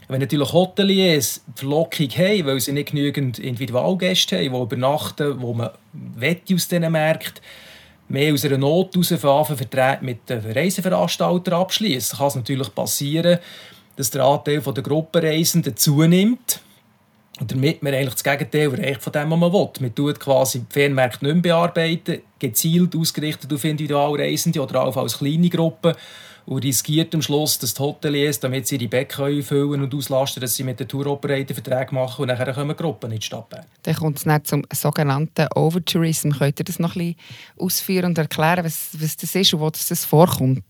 Wenn 0.07 0.19
natürlich 0.19 0.51
Hoteliers 0.51 1.41
die 1.47 1.59
Verlockung 1.59 2.09
haben, 2.09 2.45
weil 2.45 2.59
sie 2.59 2.73
nicht 2.73 2.91
genügend 2.91 3.39
Individualgäste 3.39 4.37
haben, 4.37 4.53
die 4.53 4.75
übernachten, 4.75 5.41
wo 5.41 5.53
man 5.53 5.69
aus 5.69 6.67
diesen 6.67 6.91
Märkten 6.91 7.41
mehr 8.09 8.33
aus 8.33 8.45
einer 8.45 8.57
Not 8.57 8.95
heraus 8.95 9.47
Verträge 9.47 9.99
mit 10.01 10.29
den 10.29 10.39
Reiseveranstaltern 10.39 11.53
abschließen, 11.53 12.17
kann 12.17 12.27
es 12.27 12.35
natürlich 12.35 12.75
passieren, 12.75 13.39
dass 13.95 14.11
der 14.11 14.23
Anteil 14.23 14.59
der 14.59 14.83
Gruppenreisenden 14.83 15.75
zunimmt. 15.75 16.59
Und 17.39 17.51
damit 17.51 17.81
man 17.81 17.95
eigentlich 17.95 18.13
das 18.13 18.23
Gegenteil 18.23 18.71
erreicht 18.71 19.01
von 19.01 19.11
dem, 19.11 19.31
was 19.31 19.39
man 19.39 19.51
will. 19.51 19.69
Man 19.79 19.95
tut 19.95 20.19
quasi 20.19 20.59
die 20.59 20.65
Fernmärkte 20.69 21.25
nicht 21.25 21.33
mehr 21.33 21.41
bearbeiten, 21.41 22.21
gezielt 22.37 22.95
ausgerichtet 22.95 23.51
auf 23.51 23.63
Individualreisende 23.63 24.61
oder 24.61 24.83
auch 24.83 24.95
als 24.95 25.17
kleine 25.17 25.49
Gruppen 25.49 25.95
und 26.45 26.63
riskiert 26.63 27.13
am 27.15 27.21
Schluss, 27.21 27.57
dass 27.59 27.73
die 27.73 27.81
Hoteliers, 27.81 28.39
damit 28.39 28.67
sie 28.67 28.75
ihre 28.75 28.87
Becken 28.87 29.41
füllen 29.43 29.81
und 29.81 29.93
auslasten, 29.93 30.41
dass 30.41 30.55
sie 30.55 30.63
mit 30.63 30.79
den 30.79 30.87
Touroperator 30.87 31.55
Verträge 31.55 31.95
machen 31.95 32.23
und 32.23 32.27
dann 32.27 32.53
kommen 32.53 32.75
Gruppen 32.75 33.11
in 33.11 33.19
die 33.19 33.25
Stadt 33.25 33.49
Bern. 33.49 33.65
Dann 33.83 33.95
kommt 33.95 34.17
es 34.17 34.25
nicht 34.25 34.47
zum 34.47 34.63
sogenannten 34.73 35.47
Overtourism. 35.55 36.31
Könnt 36.31 36.59
ihr 36.59 36.65
das 36.65 36.79
noch 36.79 36.95
ein 36.95 37.15
bisschen 37.15 37.65
ausführen 37.65 38.05
und 38.05 38.17
erklären, 38.17 38.65
was, 38.65 38.89
was 38.99 39.15
das 39.17 39.35
ist 39.35 39.53
und 39.53 39.61
wo 39.61 39.69
das 39.69 40.05
vorkommt? 40.05 40.63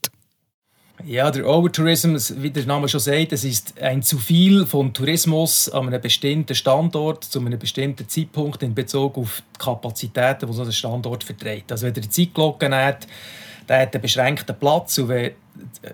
Ja, 1.05 1.31
der 1.31 1.45
Overtourism, 1.45 2.15
wie 2.41 2.51
der 2.51 2.65
Name 2.65 2.87
schon 2.87 2.99
sagt, 2.99 3.33
es 3.33 3.43
ist 3.43 3.81
ein 3.81 4.03
zu 4.03 4.17
viel 4.17 4.65
von 4.65 4.93
Tourismus 4.93 5.67
an 5.69 5.87
einem 5.87 5.99
bestimmten 5.99 6.55
Standort 6.55 7.25
zu 7.25 7.39
einem 7.39 7.59
bestimmten 7.59 8.07
Zeitpunkt 8.07 8.63
in 8.63 8.73
Bezug 8.73 9.17
auf 9.17 9.41
die 9.55 9.59
Kapazitäten, 9.59 10.47
die 10.47 10.53
so 10.53 10.61
ein 10.61 10.71
Standort 10.71 11.23
verträgt. 11.23 11.71
Also 11.71 11.87
wenn 11.87 11.93
der 11.93 12.09
Zeitglocke 12.09 12.69
hat, 12.69 13.07
der 13.67 13.81
hat 13.81 13.93
einen 13.93 14.01
beschränkten 14.01 14.55
Platz 14.57 14.97
und 14.97 15.09
wenn 15.09 15.31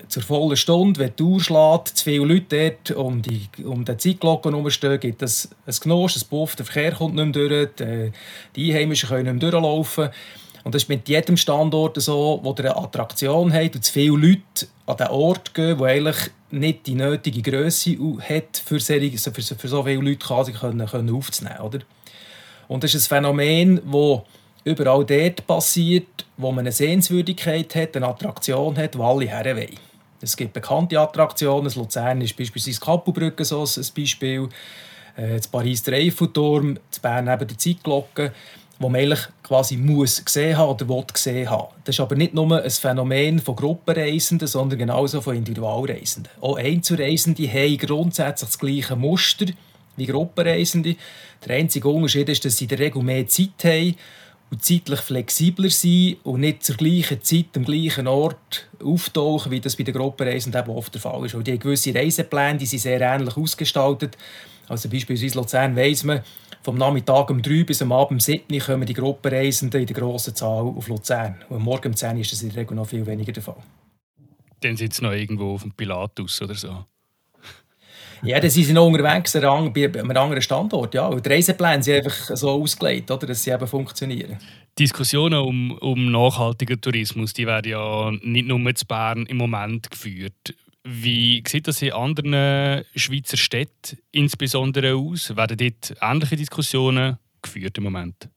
zur 0.08 0.22
vollen 0.22 0.56
Stunde, 0.56 1.00
wenn 1.00 1.12
die 1.18 1.22
Uhr 1.22 1.40
schlägt, 1.40 1.88
zu 1.88 2.04
viele 2.04 2.24
Leute 2.24 2.76
dort 2.86 2.96
um 2.96 3.22
die, 3.22 3.48
um 3.64 3.84
die 3.84 3.96
Zeitglocke 3.96 4.50
herumstehen, 4.50 5.00
gibt 5.00 5.22
es 5.22 5.50
ein 5.66 5.74
Genoss, 5.80 6.16
ein 6.16 6.28
Puff, 6.28 6.56
der 6.56 6.66
Verkehr 6.66 6.92
kommt 6.92 7.14
nicht 7.14 7.36
mehr 7.36 7.48
durch, 7.48 8.12
die 8.56 8.72
Einheimischen 8.72 9.08
können 9.08 9.24
nicht 9.24 9.42
mehr 9.42 9.50
durchlaufen. 9.50 10.10
Und 10.62 10.74
das 10.74 10.82
ist 10.82 10.88
mit 10.88 11.08
jedem 11.08 11.36
Standort 11.36 12.00
so, 12.00 12.40
wo 12.42 12.52
der 12.52 12.76
eine 12.76 12.84
Attraktion 12.84 13.52
hat 13.52 13.74
und 13.74 13.84
zu 13.84 13.92
viele 13.92 14.16
Leute 14.16 14.66
an 14.86 14.96
den 14.96 15.06
Ort 15.08 15.54
gehen, 15.54 15.78
wo 15.78 15.84
eigentlich 15.84 16.30
nicht 16.50 16.86
die 16.86 16.94
nötige 16.94 17.42
Größe 17.42 17.96
hat, 18.28 18.62
für, 18.62 18.78
für, 18.78 19.42
für 19.42 19.68
so 19.68 19.82
viele 19.82 20.02
Leute 20.02 20.16
quasi 20.16 20.52
können, 20.52 20.86
können 20.86 21.14
aufzunehmen. 21.14 21.60
Oder? 21.60 21.78
Und 22.68 22.84
das 22.84 22.94
ist 22.94 23.06
ein 23.10 23.16
Phänomen, 23.16 23.80
das 23.90 24.20
überall 24.64 25.04
dort 25.04 25.46
passiert, 25.46 26.26
wo 26.36 26.50
man 26.50 26.60
eine 26.60 26.72
Sehenswürdigkeit 26.72 27.74
hat, 27.74 27.96
eine 27.96 28.08
Attraktion 28.08 28.76
hat, 28.76 28.96
wo 28.96 29.04
alle 29.04 29.26
her. 29.26 29.66
Es 30.20 30.36
gibt 30.36 30.52
bekannte 30.52 31.00
Attraktionen. 31.00 31.64
Das 31.64 31.76
Luzern 31.76 32.20
ist 32.20 32.36
beispielsweise 32.36 32.78
die 32.78 32.84
Kappelbrücke 32.84 33.44
so 33.44 33.62
ein 33.62 33.86
Beispiel. 33.96 34.48
Äh, 35.16 35.36
in 35.36 35.42
Paris 35.50 35.82
der 35.82 35.94
Eiffelturm, 35.94 36.76
in 36.76 37.00
Bern 37.02 37.28
eben 37.28 37.48
die 37.48 37.56
Zeitglocke 37.56 38.32
wo 38.80 38.88
man 38.88 39.02
eigentlich 39.02 39.20
quasi 39.42 39.76
muss 39.76 40.24
gesehen 40.24 40.56
haben 40.56 40.70
oder 40.70 40.88
will 40.88 41.04
gesehen 41.12 41.50
haben. 41.50 41.68
Das 41.84 41.94
ist 41.94 42.00
aber 42.00 42.16
nicht 42.16 42.32
nur 42.32 42.62
ein 42.62 42.70
Phänomen 42.70 43.38
von 43.38 43.54
Gruppenreisenden, 43.54 44.48
sondern 44.48 44.78
genauso 44.78 45.20
von 45.20 45.36
Individualreisenden. 45.36 46.32
Auch 46.40 46.56
Einzelreisende 46.56 47.46
haben 47.46 47.76
grundsätzlich 47.76 48.48
das 48.48 48.58
gleiche 48.58 48.96
Muster 48.96 49.46
wie 49.96 50.06
Gruppenreisende. 50.06 50.96
Der 51.46 51.56
einzige 51.56 51.88
Unterschied 51.90 52.30
ist, 52.30 52.42
dass 52.46 52.56
sie 52.56 52.64
in 52.64 52.68
der 52.70 52.78
Regel 52.78 53.02
mehr 53.02 53.26
Zeit 53.26 53.64
haben 53.64 53.96
und 54.50 54.64
zeitlich 54.64 55.00
flexibler 55.00 55.70
sind 55.70 56.18
und 56.24 56.40
nicht 56.40 56.64
zur 56.64 56.76
gleichen 56.76 57.22
Zeit 57.22 57.46
am 57.56 57.64
gleichen 57.64 58.08
Ort 58.08 58.68
auftauchen, 58.82 59.52
wie 59.52 59.60
das 59.60 59.76
bei 59.76 59.84
den 59.84 59.94
Gruppenreisenden 59.94 60.60
eben 60.60 60.70
oft 60.70 60.92
der 60.92 61.00
Fall 61.00 61.24
ist. 61.24 61.34
Weil 61.34 61.44
die 61.44 61.58
gewisse 61.58 61.94
Reisepläne, 61.94 62.58
die 62.58 62.66
sind 62.66 62.80
sehr 62.80 63.00
ähnlich 63.00 63.36
ausgestaltet. 63.36 64.18
Also 64.68 64.88
beispielsweise 64.88 65.38
Luzern 65.38 65.76
weiss 65.76 66.04
man, 66.04 66.22
vom 66.62 66.76
Nachmittag 66.76 67.30
um 67.30 67.40
3 67.40 67.64
bis 67.64 67.80
am 67.80 67.92
Abend 67.92 68.12
um 68.12 68.20
7 68.20 68.44
Uhr 68.52 68.60
kommen 68.60 68.86
die 68.86 68.92
Gruppenreisenden 68.92 69.80
in 69.80 69.86
der 69.86 69.96
grossen 69.96 70.34
Zahl 70.34 70.66
auf 70.66 70.88
Luzern. 70.88 71.36
Und 71.48 71.56
am 71.56 71.62
Morgen 71.62 71.88
um 71.88 71.96
10 71.96 72.16
Uhr 72.16 72.20
ist 72.20 72.32
das 72.32 72.42
in 72.42 72.50
der 72.50 72.58
Regel 72.58 72.74
noch 72.74 72.88
viel 72.88 73.06
weniger 73.06 73.32
der 73.32 73.42
Fall. 73.42 73.62
Dann 74.60 74.76
sie 74.76 74.90
noch 75.00 75.12
irgendwo 75.12 75.54
auf 75.54 75.62
dem 75.62 75.72
Pilatus 75.72 76.42
oder 76.42 76.54
so. 76.54 76.84
Ja, 78.22 78.38
dann 78.38 78.50
sind 78.50 78.64
sie 78.64 78.72
noch 78.72 78.86
unterwegs 78.86 79.32
bei 79.32 80.00
einem 80.00 80.10
anderen 80.10 80.42
Standort. 80.42 80.94
Ja. 80.94 81.14
Die 81.14 81.28
Reisepläne 81.28 81.82
sind 81.82 81.96
einfach 81.96 82.36
so 82.36 82.50
ausgelegt, 82.50 83.10
oder, 83.10 83.26
dass 83.26 83.42
sie 83.42 83.50
eben 83.50 83.66
funktionieren. 83.66 84.38
Diskussionen 84.78 85.40
um, 85.40 85.72
um 85.78 86.10
nachhaltigen 86.10 86.80
Tourismus 86.80 87.32
die 87.32 87.46
werden 87.46 87.70
ja 87.70 88.10
nicht 88.22 88.46
nur 88.46 88.58
in 88.58 88.74
Bern 88.86 89.26
im 89.26 89.36
Moment 89.36 89.90
geführt. 89.90 90.54
Wie 90.84 91.42
sieht 91.46 91.68
das 91.68 91.82
in 91.82 91.92
anderen 91.92 92.84
Schweizer 92.94 93.36
Städten 93.36 93.98
insbesondere 94.12 94.94
aus? 94.94 95.36
Werden 95.36 95.58
dort 95.58 95.96
ähnliche 96.00 96.36
Diskussionen 96.36 97.18
geführt 97.42 97.76
im 97.76 97.84
Moment? 97.84 98.28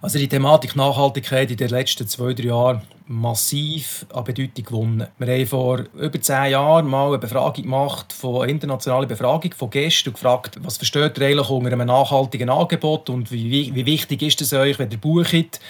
Also 0.00 0.18
die 0.18 0.28
Thematik 0.28 0.76
Nachhaltigkeit 0.76 1.50
in 1.50 1.56
den 1.56 1.70
letzten 1.70 2.06
zwei, 2.06 2.34
drei 2.34 2.44
Jahren 2.44 2.82
massiv 3.06 4.06
an 4.12 4.24
Bedeutung 4.24 4.64
gewonnen. 4.64 5.06
Wir 5.18 5.26
haben 5.26 5.46
vor 5.46 5.84
über 5.94 6.20
zehn 6.20 6.52
Jahren 6.52 6.86
mal 6.86 7.08
eine 7.08 7.18
Befragung 7.18 7.64
gemacht, 7.64 8.12
von 8.12 8.42
eine 8.42 8.52
internationale 8.52 9.06
Befragung 9.06 9.52
von 9.52 9.70
Gästen 9.70 10.10
und 10.10 10.14
gefragt, 10.14 10.58
was 10.62 10.76
versteht 10.76 11.18
ihr 11.18 11.26
eigentlich 11.26 11.50
unter 11.50 11.72
einem 11.72 11.86
nachhaltigen 11.86 12.48
Angebot 12.48 13.10
und 13.10 13.30
wie, 13.30 13.74
wie 13.74 13.86
wichtig 13.86 14.22
ist 14.22 14.40
es 14.40 14.52
euch, 14.52 14.78
wenn 14.78 14.90
ihr 14.90 14.98
bucht? 14.98 15.60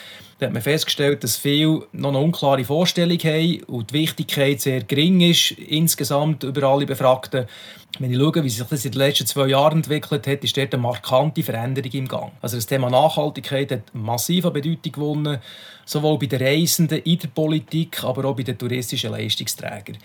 Da 0.45 0.49
hat 0.49 0.53
man 0.53 0.63
festgestellt, 0.63 1.25
dass 1.25 1.39
viele 1.39 1.87
noch 1.93 2.11
eine 2.11 2.19
unklare 2.19 2.67
Vorstellung 2.67 3.17
haben 3.17 3.63
und 3.63 3.91
die 3.91 3.95
Wichtigkeit 3.95 4.61
sehr 4.61 4.83
gering 4.83 5.23
ist, 5.23 5.53
insgesamt 5.53 6.43
über 6.43 6.65
alle 6.65 6.85
Befragten. 6.85 7.47
Wenn 7.99 8.13
ich 8.13 8.19
schaue, 8.19 8.45
wie 8.45 8.51
sich 8.51 8.63
das 8.63 8.85
in 8.85 8.91
den 8.91 8.99
letzten 8.99 9.27
zwei 9.27 9.47
Jahren 9.47 9.79
entwickelt 9.79 10.27
hat, 10.27 10.45
ist 10.45 10.55
dort 10.55 10.75
eine 10.75 10.83
markante 10.83 11.43
Veränderung 11.43 11.91
im 11.93 12.09
Gang. 12.09 12.33
Also 12.43 12.59
das 12.59 12.67
Thema 12.67 12.91
Nachhaltigkeit 12.91 13.73
hat 13.73 13.95
massiv 13.95 14.45
an 14.45 14.53
Bedeutung 14.53 14.93
gewonnen, 14.93 15.39
sowohl 15.87 16.19
bei 16.19 16.27
den 16.27 16.43
Reisenden, 16.43 16.99
in 16.99 17.19
der 17.21 17.29
Politik, 17.29 18.05
aber 18.05 18.27
auch 18.27 18.37
bei 18.37 18.43
den 18.43 18.59
touristischen 18.59 19.13
Leistungsträgern. 19.13 19.97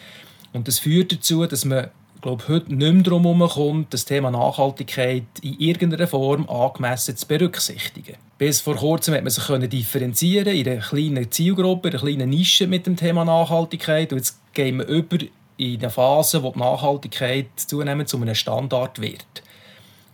Und 0.54 0.70
das 0.70 0.80
führt 0.80 1.12
dazu, 1.12 1.46
dass 1.48 1.66
man 1.66 1.90
glaube 2.22 2.48
heute 2.48 2.74
nicht 2.74 2.94
mehr 2.94 3.04
darum 3.04 3.24
herumkommt, 3.24 3.94
das 3.94 4.06
Thema 4.06 4.32
Nachhaltigkeit 4.32 5.24
in 5.42 5.60
irgendeiner 5.60 6.08
Form 6.08 6.50
angemessen 6.50 7.16
zu 7.16 7.28
berücksichtigen. 7.28 8.16
Bis 8.38 8.62
vor 8.62 8.76
kurzem 8.76 9.14
hat 9.14 9.24
man 9.24 9.32
sich 9.32 9.46
differenzieren 9.70 10.56
in 10.56 10.68
einer 10.68 10.82
kleinen 10.82 11.32
Zielgruppe, 11.32 11.90
in 11.90 11.94
einer 11.96 12.04
kleinen 12.04 12.30
Nische 12.30 12.68
mit 12.68 12.86
dem 12.86 12.96
Thema 12.96 13.26
Nachhaltigkeit. 13.26 14.12
Und 14.12 14.20
jetzt 14.20 14.40
gehen 14.54 14.78
wir 14.78 14.88
über 14.88 15.18
in 15.58 15.80
eine 15.80 15.90
Phase, 15.90 16.42
wo 16.42 16.52
die 16.52 16.60
Nachhaltigkeit 16.60 17.48
zunehmend 17.58 18.08
zu 18.08 18.18
einem 18.18 18.36
Standard 18.36 19.00
wird. 19.02 19.44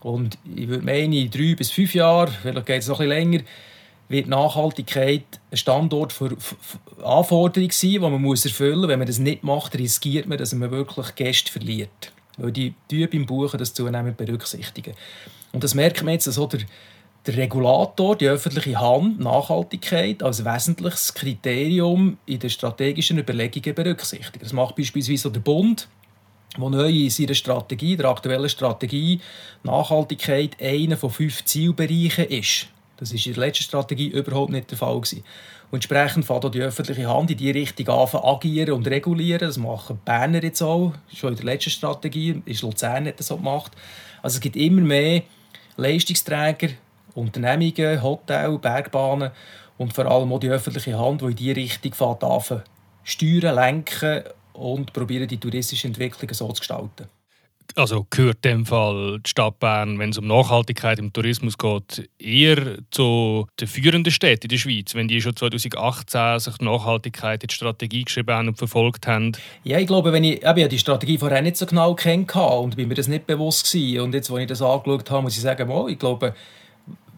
Und 0.00 0.38
ich 0.54 0.68
würde 0.68 0.84
meinen, 0.84 1.12
in 1.12 1.30
drei 1.30 1.54
bis 1.54 1.70
fünf 1.70 1.94
Jahren, 1.94 2.34
vielleicht 2.42 2.66
geht 2.66 2.82
es 2.82 2.88
noch 2.88 3.00
ein 3.00 3.08
bisschen 3.08 3.30
länger, 3.32 3.44
wird 4.08 4.28
Nachhaltigkeit 4.28 5.24
ein 5.50 5.56
Standort 5.56 6.12
für, 6.12 6.36
Anforderung 7.02 7.70
sein, 7.70 7.90
die 7.90 7.98
man 7.98 8.22
muss 8.22 8.44
erfüllen 8.44 8.80
muss. 8.80 8.88
Wenn 8.88 8.98
man 8.98 9.08
das 9.08 9.18
nicht 9.18 9.42
macht, 9.42 9.76
riskiert 9.76 10.26
man, 10.26 10.38
dass 10.38 10.54
man 10.54 10.70
wirklich 10.70 11.14
Gäste 11.14 11.50
verliert. 11.50 12.12
Weil 12.36 12.52
die 12.52 12.74
Typen 12.88 13.20
beim 13.20 13.26
Buchen 13.26 13.58
das 13.58 13.74
zunehmend 13.74 14.16
berücksichtigen. 14.16 14.94
Und 15.52 15.64
das 15.64 15.74
merkt 15.74 16.02
man 16.04 16.12
jetzt, 16.12 16.26
dass 16.26 16.38
auch 16.38 16.48
der, 16.48 16.60
der 17.26 17.36
Regulator, 17.36 18.16
die 18.16 18.28
öffentliche 18.28 18.78
Hand, 18.78 19.18
Nachhaltigkeit 19.20 20.22
als 20.22 20.44
wesentliches 20.44 21.14
Kriterium 21.14 22.18
in 22.26 22.38
den 22.38 22.50
strategischen 22.50 23.18
Überlegungen 23.18 23.74
berücksichtigt. 23.74 24.42
Das 24.42 24.52
macht 24.52 24.76
beispielsweise 24.76 25.30
der 25.30 25.40
Bund, 25.40 25.88
wo 26.58 26.68
neu 26.68 26.90
in 26.90 27.10
seiner 27.10 27.34
Strategie, 27.34 27.96
der 27.96 28.06
aktuellen 28.06 28.48
Strategie, 28.48 29.20
Nachhaltigkeit 29.62 30.60
einer 30.60 30.96
von 30.96 31.10
fünf 31.10 31.44
Zielbereichen 31.44 32.26
ist. 32.26 32.68
Das 32.98 33.12
war 33.12 33.26
in 33.26 33.34
der 33.34 33.46
letzten 33.46 33.64
Strategie 33.64 34.08
überhaupt 34.08 34.50
nicht 34.50 34.70
der 34.70 34.78
Fall. 34.78 34.96
Und 34.96 35.24
entsprechend 35.72 36.24
fängt 36.24 36.44
auch 36.44 36.50
die 36.50 36.62
öffentliche 36.62 37.08
Hand 37.08 37.30
in 37.30 37.36
die 37.36 37.50
Richtung 37.50 37.88
an, 37.88 38.20
agieren 38.22 38.72
und 38.72 38.86
regulieren. 38.86 39.40
Das 39.40 39.58
machen 39.58 40.00
Berner 40.04 40.42
jetzt 40.42 40.62
auch. 40.62 40.94
Schon 41.14 41.30
in 41.30 41.36
der 41.36 41.44
letzten 41.44 41.70
Strategie 41.70 42.42
ist 42.46 42.62
Luzern 42.62 43.04
nicht 43.04 43.22
so 43.22 43.36
gemacht. 43.36 43.72
Also 44.22 44.36
es 44.36 44.40
gibt 44.40 44.56
immer 44.56 44.80
mehr 44.80 45.22
Leistungsträger, 45.76 46.68
Unternehmungen, 47.14 48.02
Hotels, 48.02 48.60
Bergbahnen 48.60 49.30
und 49.78 49.92
vor 49.92 50.06
allem 50.06 50.32
auch 50.32 50.40
die 50.40 50.48
öffentliche 50.48 50.98
Hand, 50.98 51.20
die 51.20 51.26
in 51.26 51.36
diese 51.36 51.56
Richtung 51.56 51.92
fährt, 51.94 52.64
steuern, 53.04 53.54
lenken 53.54 54.24
und 54.54 54.92
probieren, 54.92 55.28
die 55.28 55.38
touristische 55.38 55.86
Entwicklung 55.86 56.32
so 56.32 56.50
zu 56.52 56.60
gestalten. 56.60 57.08
Also 57.74 58.06
gehört 58.08 58.44
dem 58.44 58.64
Fall 58.64 59.20
die 59.24 59.28
Stadt 59.30 59.58
Bern, 59.58 59.98
wenn 59.98 60.10
es 60.10 60.18
um 60.18 60.26
Nachhaltigkeit 60.26 60.98
im 60.98 61.12
Tourismus 61.12 61.58
geht, 61.58 62.08
eher 62.18 62.78
zu 62.90 63.46
den 63.60 63.68
führenden 63.68 64.12
Städten 64.12 64.44
in 64.44 64.48
der 64.50 64.56
Schweiz, 64.58 64.94
wenn 64.94 65.08
die 65.08 65.20
schon 65.20 65.36
2018 65.36 66.38
sich 66.38 66.60
Nachhaltigkeit 66.60 67.42
in 67.42 67.48
die 67.48 67.54
Strategie 67.54 68.04
geschrieben 68.04 68.34
haben 68.34 68.48
und 68.48 68.58
verfolgt 68.58 69.06
haben? 69.06 69.32
Ja, 69.64 69.78
ich 69.78 69.86
glaube, 69.86 70.12
wenn 70.12 70.24
ich, 70.24 70.42
ich 70.42 70.68
die 70.68 70.78
Strategie 70.78 71.18
vorher 71.18 71.42
nicht 71.42 71.56
so 71.56 71.66
genau 71.66 71.94
kennt 71.94 72.34
und 72.36 72.76
bin 72.76 72.88
mir 72.88 72.94
das 72.94 73.08
nicht 73.08 73.26
bewusst 73.26 73.70
gewesen. 73.70 74.00
und 74.00 74.14
jetzt, 74.14 74.30
als 74.30 74.40
ich 74.40 74.46
das 74.46 74.62
angeschaut 74.62 75.10
habe, 75.10 75.22
muss 75.22 75.36
ich 75.36 75.42
sagen, 75.42 75.68
oh, 75.68 75.88
ich 75.88 75.98
glaube, 75.98 76.34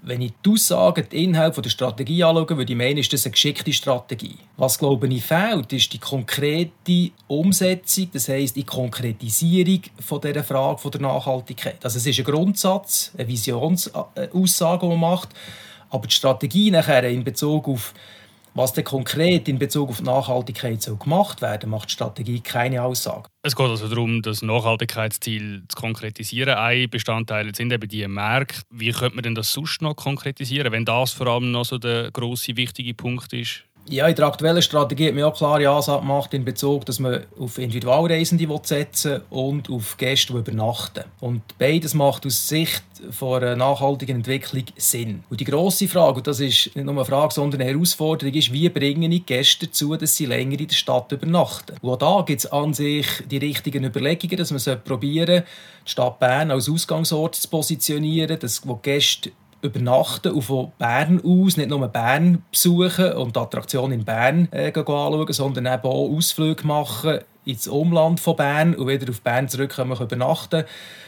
wenn 0.03 0.23
ich 0.23 0.33
die 0.45 0.51
Aussagen, 0.51 1.09
den 1.11 1.31
Inhalt 1.31 1.57
der 1.57 1.71
Strategie 1.71 2.25
anschaue, 2.25 2.57
würde 2.57 2.73
ich 2.73 2.79
meinen, 2.79 2.99
ist 2.99 3.13
das 3.13 3.25
eine 3.25 3.33
geschickte 3.33 3.73
Strategie. 3.73 4.37
Was, 4.57 4.79
glaube 4.79 5.07
ich, 5.09 5.25
fehlt, 5.25 5.73
ist 5.73 5.93
die 5.93 5.99
konkrete 5.99 7.11
Umsetzung, 7.27 8.09
das 8.13 8.29
heisst 8.29 8.57
die 8.57 8.65
Konkretisierung 8.65 9.83
von 10.01 10.21
dieser 10.21 10.45
Frage 10.45 10.79
von 10.79 10.91
der 10.91 11.01
Nachhaltigkeit. 11.01 11.85
Also 11.85 11.99
es 11.99 12.07
ist 12.07 12.19
ein 12.19 12.25
Grundsatz, 12.25 13.13
eine 13.17 13.29
Visionsaussage, 13.29 14.87
die 14.87 14.89
man 14.89 15.01
macht, 15.01 15.31
aber 15.91 16.07
die 16.07 16.15
Strategie 16.15 16.71
nachher 16.71 17.05
in 17.05 17.25
Bezug 17.25 17.69
auf 17.69 17.95
was 18.55 18.73
denn 18.73 18.85
konkret 18.85 19.49
in 19.49 19.59
Bezug 19.59 19.91
auf 19.91 20.03
Nachhaltigkeit 20.03 20.83
soll 20.83 20.97
gemacht 20.97 21.43
werden, 21.43 21.71
macht 21.71 21.89
die 21.89 21.93
Strategie 21.93 22.41
keine 22.41 22.83
Aussage. 22.83 23.29
Es 23.43 23.55
geht 23.55 23.67
also 23.67 23.89
darum, 23.89 24.23
das 24.23 24.43
Nachhaltigkeitsziel 24.43 25.65
zu 25.69 25.77
konkretisieren. 25.77 26.55
Ein 26.55 26.91
Bestandteil 26.91 27.55
sind 27.55 27.73
eben 27.73 27.89
die 27.89 28.07
Märkte. 28.07 28.63
Wie 28.71 28.91
könnte 28.91 29.15
man 29.15 29.23
denn 29.23 29.35
das 29.35 29.53
sonst 29.53 29.81
noch 29.81 29.95
konkretisieren, 29.95 30.73
wenn 30.73 30.85
das 30.85 31.13
vor 31.13 31.29
allem 31.29 31.51
noch 31.51 31.65
so 31.65 31.79
der 31.79 32.11
grosse 32.11 32.57
wichtige 32.57 32.95
Punkt 32.95 33.33
ist? 33.33 33.65
Ja, 33.90 34.07
in 34.07 34.14
der 34.14 34.27
aktuellen 34.27 34.61
Strategie 34.61 35.09
hat 35.09 35.14
man 35.14 35.24
auch 35.24 35.35
klare 35.35 35.66
Ansatz 35.66 36.01
gemacht 36.01 36.35
in 36.35 36.44
Bezug, 36.44 36.85
dass 36.85 36.98
man 36.98 37.24
auf 37.38 37.57
Individualreisende 37.57 38.46
setzen 38.62 39.22
und 39.31 39.70
auf 39.70 39.96
Gäste, 39.96 40.35
die 40.35 40.38
übernachten. 40.40 41.05
Und 41.20 41.40
beides 41.57 41.94
macht 41.94 42.27
aus 42.27 42.48
Sicht 42.48 42.83
von 43.11 43.42
einer 43.42 43.57
nachhaltigen 43.57 44.16
Entwicklung 44.16 44.64
Sinn. 44.77 45.24
Und 45.31 45.40
die 45.40 45.46
grosse 45.46 45.88
Frage, 45.88 46.18
und 46.18 46.27
das 46.27 46.40
ist 46.40 46.77
nicht 46.77 46.85
nur 46.85 46.94
eine 46.94 47.05
Frage, 47.07 47.33
sondern 47.33 47.62
eine 47.62 47.70
Herausforderung, 47.70 48.35
ist, 48.35 48.53
wie 48.53 48.68
bringen 48.68 49.11
die 49.11 49.24
Gäste 49.24 49.66
dazu, 49.66 49.96
dass 49.96 50.16
sie 50.16 50.27
länger 50.27 50.61
in 50.61 50.68
der 50.68 50.74
Stadt 50.74 51.11
übernachten. 51.11 51.77
Und 51.81 51.90
auch 51.90 51.96
da 51.96 52.24
gibt 52.27 52.40
es 52.40 52.53
an 52.53 52.74
sich 52.74 53.07
die 53.31 53.38
richtigen 53.38 53.85
Überlegungen, 53.85 54.37
dass 54.37 54.51
man 54.51 54.83
probieren 54.83 55.44
die 55.87 55.90
Stadt 55.90 56.18
Bern 56.18 56.51
als 56.51 56.68
Ausgangsort 56.68 57.37
zu 57.37 57.48
positionieren, 57.48 58.38
dass 58.38 58.66
wo 58.66 58.74
Gäste 58.74 59.31
übernachten 59.62 60.33
und 60.33 60.42
von 60.42 60.73
Bern 60.79 61.21
aus 61.25 61.57
nicht 61.57 61.68
nur 61.71 61.87
Bern 61.88 62.42
besuchen 62.51 63.12
und 63.12 63.37
die 63.37 63.40
Attraktion 63.40 63.92
in 63.92 64.05
Bern 64.05 64.49
äh, 64.53 64.68
anschauen, 64.68 65.33
sondern 65.33 65.66
eben 65.66 65.85
auch 65.85 66.11
Ausflüge 66.11 66.66
machen 66.66 67.18
ins 67.49 67.67
Umland 67.67 68.21
von 68.21 68.37
Bern 68.37 68.75
und 68.75 68.87
wieder 68.87 69.09
auf 69.09 69.23
Bern 69.23 69.49
zurückkommen 69.49 69.99
übernachten. 69.99 70.65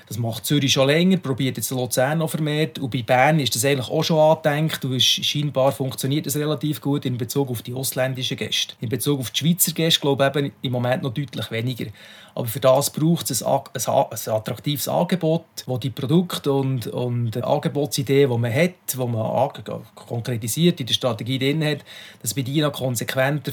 Das 0.09 0.19
macht 0.19 0.47
Zürich 0.47 0.73
schon 0.73 0.89
länger, 0.89 1.19
probiert 1.19 1.59
jetzt 1.59 1.71
Luzern 1.71 2.19
noch 2.19 2.31
vermehrt. 2.31 2.79
Und 2.79 2.91
bei 2.91 3.03
Bern 3.03 3.39
ist 3.39 3.55
das 3.55 3.65
eigentlich 3.65 3.91
auch 3.91 4.03
schon 4.03 4.19
angedenkt 4.19 4.85
und 4.85 5.01
scheinbar 5.01 5.71
funktioniert 5.71 6.27
das 6.27 6.37
relativ 6.37 6.81
gut 6.81 7.05
in 7.05 7.19
Bezug 7.19 7.51
auf 7.51 7.63
die 7.63 7.75
ausländischen 7.75 8.37
Gäste. 8.37 8.75
In 8.81 8.89
Bezug 8.89 9.21
auf 9.21 9.31
die 9.31 9.39
Schweizer 9.39 9.73
Gäste 9.73 10.01
glaube 10.01 10.29
ich 10.29 10.37
eben 10.37 10.53
im 10.63 10.73
Moment 10.73 11.03
noch 11.03 11.15
deutlich 11.15 11.51
weniger. 11.51 11.87
Aber 12.35 12.47
für 12.47 12.61
das 12.61 12.91
braucht 12.91 13.31
es 13.31 13.43
ein, 13.43 13.61
attraktives 13.85 14.89
Angebot, 14.89 15.45
wo 15.67 15.79
die 15.79 15.91
Produkte 15.91 16.53
und, 16.53 16.87
und 16.87 17.37
Angebotsideen, 17.37 18.31
die 18.31 18.39
man 18.39 18.55
hat, 18.55 18.75
die 18.93 18.99
man 18.99 19.83
konkretisiert 19.95 20.81
in 20.81 20.87
der 20.87 20.95
Strategie 20.95 21.39
drin 21.39 21.65
hat, 21.65 21.79
dass 22.23 22.35
man 22.35 22.45
die 22.45 22.61
noch 22.61 22.73
konsequenter 22.73 23.53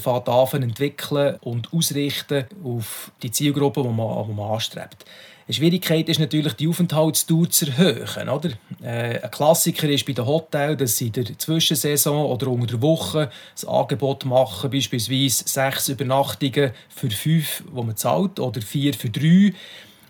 entwickeln 0.54 1.36
und 1.40 1.72
ausrichten 1.72 2.46
auf 2.78 3.12
die 3.22 3.30
Zielgruppe, 3.30 3.82
die 3.82 3.88
man, 3.88 4.26
die 4.26 4.34
man 4.34 4.50
anstrebt. 4.52 5.04
Eine 5.48 5.54
Schwierigkeit 5.54 6.06
ist 6.10 6.20
natürlich, 6.20 6.52
die 6.54 6.68
Aufenthaltsdauer 6.68 7.48
zu 7.48 7.66
erhöhen. 7.68 8.28
Oder? 8.28 8.50
Äh, 8.82 9.22
ein 9.22 9.30
Klassiker 9.30 9.88
ist 9.88 10.04
bei 10.04 10.12
den 10.12 10.26
Hotels, 10.26 10.78
dass 10.78 10.98
sie 10.98 11.06
in 11.06 11.12
der 11.12 11.38
Zwischensaison 11.38 12.26
oder 12.26 12.48
unter 12.48 12.66
der 12.66 12.82
Woche 12.82 13.30
ein 13.62 13.68
Angebot 13.68 14.26
machen, 14.26 14.70
beispielsweise 14.70 15.44
sechs 15.46 15.88
Übernachtungen 15.88 16.72
für 16.90 17.10
fünf, 17.10 17.62
die 17.66 17.82
man 17.82 17.96
zahlt, 17.96 18.38
oder 18.38 18.60
vier 18.60 18.92
für 18.92 19.08
drei. 19.08 19.54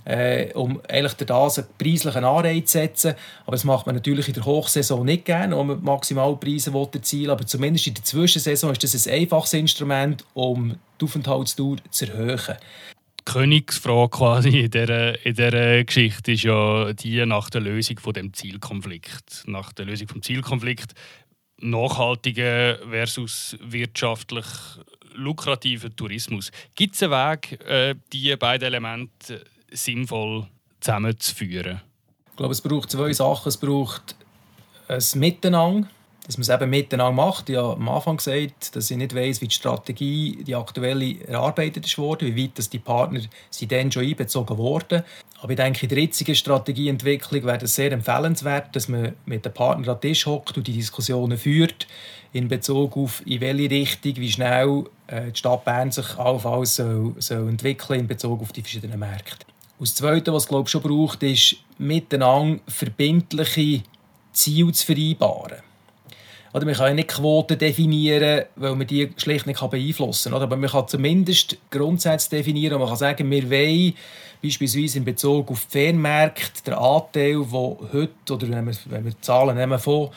Äh, 0.08 0.54
um 0.54 0.80
eigentlich 0.88 1.12
das 1.12 1.58
einen 1.58 1.66
preislichen 1.76 2.24
Anreiz 2.24 2.72
zu 2.72 2.78
setzen. 2.78 3.14
Aber 3.42 3.52
das 3.52 3.64
macht 3.64 3.84
man 3.84 3.94
natürlich 3.94 4.26
in 4.28 4.32
der 4.32 4.46
Hochsaison 4.46 5.04
nicht 5.04 5.26
gerne, 5.26 5.54
wo 5.54 5.62
man 5.62 5.82
Maximalpreise 5.82 6.72
erzielen 6.72 7.24
will. 7.24 7.30
Aber 7.30 7.46
zumindest 7.46 7.88
in 7.88 7.94
der 7.94 8.04
Zwischensaison 8.04 8.72
ist 8.72 8.82
das 8.82 9.06
ein 9.06 9.20
einfaches 9.20 9.52
Instrument, 9.52 10.24
um 10.32 10.76
die 10.98 11.04
Aufenthaltsdauer 11.04 11.76
zu 11.90 12.06
erhöhen. 12.06 12.56
Königsfrage 13.26 14.08
quasi 14.08 14.60
in 14.60 14.70
dieser, 14.70 15.26
in 15.26 15.34
dieser 15.34 15.84
Geschichte 15.84 16.32
ist 16.32 16.44
ja 16.44 16.90
die 16.94 17.26
nach 17.26 17.50
der 17.50 17.60
Lösung 17.60 17.98
von 17.98 18.14
dem 18.14 18.32
Zielkonflikt. 18.32 19.42
Nach 19.44 19.74
der 19.74 19.84
Lösung 19.84 20.08
vom 20.08 20.22
Zielkonflikt 20.22 20.94
nachhaltiger 21.60 22.78
versus 22.88 23.58
wirtschaftlich 23.60 24.46
lukrativer 25.12 25.94
Tourismus. 25.94 26.50
Gibt 26.74 26.94
es 26.94 27.02
einen 27.02 27.12
Weg, 27.12 27.60
äh, 27.66 27.94
diese 28.10 28.38
beiden 28.38 28.68
Elemente 28.68 29.44
sinnvoll 29.70 30.46
zusammenzuführen? 30.80 31.80
Ich 32.30 32.36
glaube, 32.36 32.52
es 32.52 32.60
braucht 32.60 32.90
zwei 32.90 33.12
Sachen. 33.12 33.48
Es 33.48 33.56
braucht 33.56 34.16
ein 34.88 35.02
Miteinander 35.16 35.88
dass 36.28 36.36
man 36.36 36.42
es 36.42 36.48
eben 36.50 36.68
miteinander 36.68 37.22
macht. 37.22 37.48
Ich 37.48 37.56
habe 37.56 37.72
am 37.72 37.88
Anfang 37.88 38.18
gesagt, 38.18 38.76
dass 38.76 38.90
ich 38.90 38.98
nicht 38.98 39.14
weiß, 39.14 39.40
wie 39.40 39.48
die 39.48 39.54
Strategie, 39.54 40.44
die 40.46 40.54
aktuelle, 40.54 41.24
erarbeitet 41.26 41.86
ist 41.86 41.96
wie 41.96 42.42
weit 42.42 42.58
dass 42.58 42.68
die 42.68 42.78
Partner 42.78 43.20
sind 43.48 43.72
dann 43.72 43.90
schon 43.90 44.04
einbezogen 44.04 44.58
wurden. 44.58 45.04
Aber 45.40 45.52
ich 45.52 45.56
denke, 45.56 45.84
in 45.84 45.88
der 45.88 45.98
jetzigen 46.00 46.34
Strategieentwicklung 46.34 47.44
wäre 47.44 47.64
es 47.64 47.74
sehr 47.74 47.92
empfehlenswert, 47.92 48.76
dass 48.76 48.88
man 48.88 49.14
mit 49.24 49.46
den 49.46 49.54
Partnern 49.54 49.88
an 49.88 50.00
den 50.00 50.10
Tisch 50.10 50.26
hockt 50.26 50.58
und 50.58 50.66
die 50.66 50.74
Diskussionen 50.74 51.38
führt 51.38 51.86
in 52.34 52.48
Bezug 52.48 52.98
auf 52.98 53.22
in 53.24 53.40
welche 53.40 53.70
Richtung, 53.70 54.16
wie 54.16 54.30
schnell 54.30 54.84
äh, 55.06 55.30
die 55.30 55.38
Stadt 55.38 55.64
Bern 55.64 55.90
sich 55.90 56.18
allenfalls 56.18 56.76
soll, 56.76 57.14
soll 57.20 57.48
entwickeln 57.48 58.00
in 58.00 58.06
Bezug 58.06 58.42
auf 58.42 58.52
die 58.52 58.60
verschiedenen 58.60 58.98
Märkte. 58.98 59.46
Das 59.80 59.94
Zweite, 59.94 60.32
was 60.32 60.44
es 60.44 60.48
glaube 60.48 60.68
schon 60.68 60.82
braucht, 60.82 61.22
ist 61.22 61.56
miteinander 61.78 62.60
verbindliche 62.66 63.82
Ziele 64.32 64.72
zu 64.72 64.86
vereinbaren. 64.86 65.58
Oder 66.52 66.64
man 66.64 66.74
kann 66.74 66.88
ja 66.88 66.94
nicht 66.94 67.08
Quoten 67.08 67.58
definieren, 67.58 68.44
weil 68.56 68.74
man 68.74 68.86
die 68.86 69.12
schlicht 69.16 69.46
nicht 69.46 69.60
beeinflussen 69.70 70.32
kann. 70.32 70.42
Aber 70.42 70.56
man 70.56 70.70
kann 70.70 70.88
zumindest 70.88 71.58
Grundsätze 71.70 72.30
definieren 72.30 72.74
und 72.74 72.80
man 72.80 72.88
kann 72.88 72.98
sagen, 72.98 73.30
wir 73.30 73.48
wollen 73.50 73.94
beispielsweise 74.42 74.98
in 74.98 75.04
Bezug 75.04 75.50
auf 75.50 75.66
die 75.66 75.78
Fernmärkte 75.78 76.62
den 76.64 76.74
Anteil, 76.74 77.44
der 77.44 77.76
heute, 77.92 78.32
oder 78.32 78.48
wenn 78.48 78.66
wir, 78.66 78.74
wenn 78.86 79.04
wir 79.04 79.20
Zahlen 79.20 79.56
nehmen 79.56 79.78
von 79.78 80.10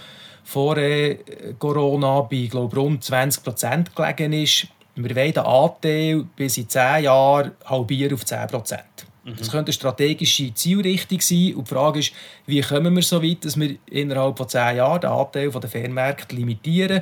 vor 0.43 0.77
äh, 0.77 1.17
Corona 1.59 2.21
bei 2.21 2.47
glaub, 2.49 2.75
rund 2.75 3.03
20 3.03 3.43
Prozent 3.43 3.95
gelegen 3.95 4.33
ist, 4.33 4.67
wir 4.95 5.15
wollen 5.15 5.33
den 5.33 5.43
Anteil 5.43 6.25
bis 6.35 6.57
in 6.57 6.67
10 6.67 7.03
Jahren 7.03 7.51
halbieren 7.65 8.15
auf 8.15 8.25
10 8.25 8.47
Prozent. 8.47 9.10
Mhm. 9.23 9.35
Das 9.37 9.51
könnte 9.51 9.69
eine 9.69 9.73
strategische 9.73 10.53
Zielrichtung 10.53 11.21
sein. 11.21 11.55
Und 11.55 11.67
die 11.67 11.73
Frage 11.73 11.99
ist, 11.99 12.13
wie 12.45 12.61
kommen 12.61 12.95
wir 12.95 13.03
so 13.03 13.21
weit, 13.21 13.45
dass 13.45 13.59
wir 13.59 13.75
innerhalb 13.87 14.37
von 14.37 14.49
zehn 14.49 14.77
Jahren 14.77 15.01
den 15.01 15.09
Anteil 15.09 15.49
der 15.49 15.69
Fernmärkte 15.69 16.35
limitieren 16.35 17.01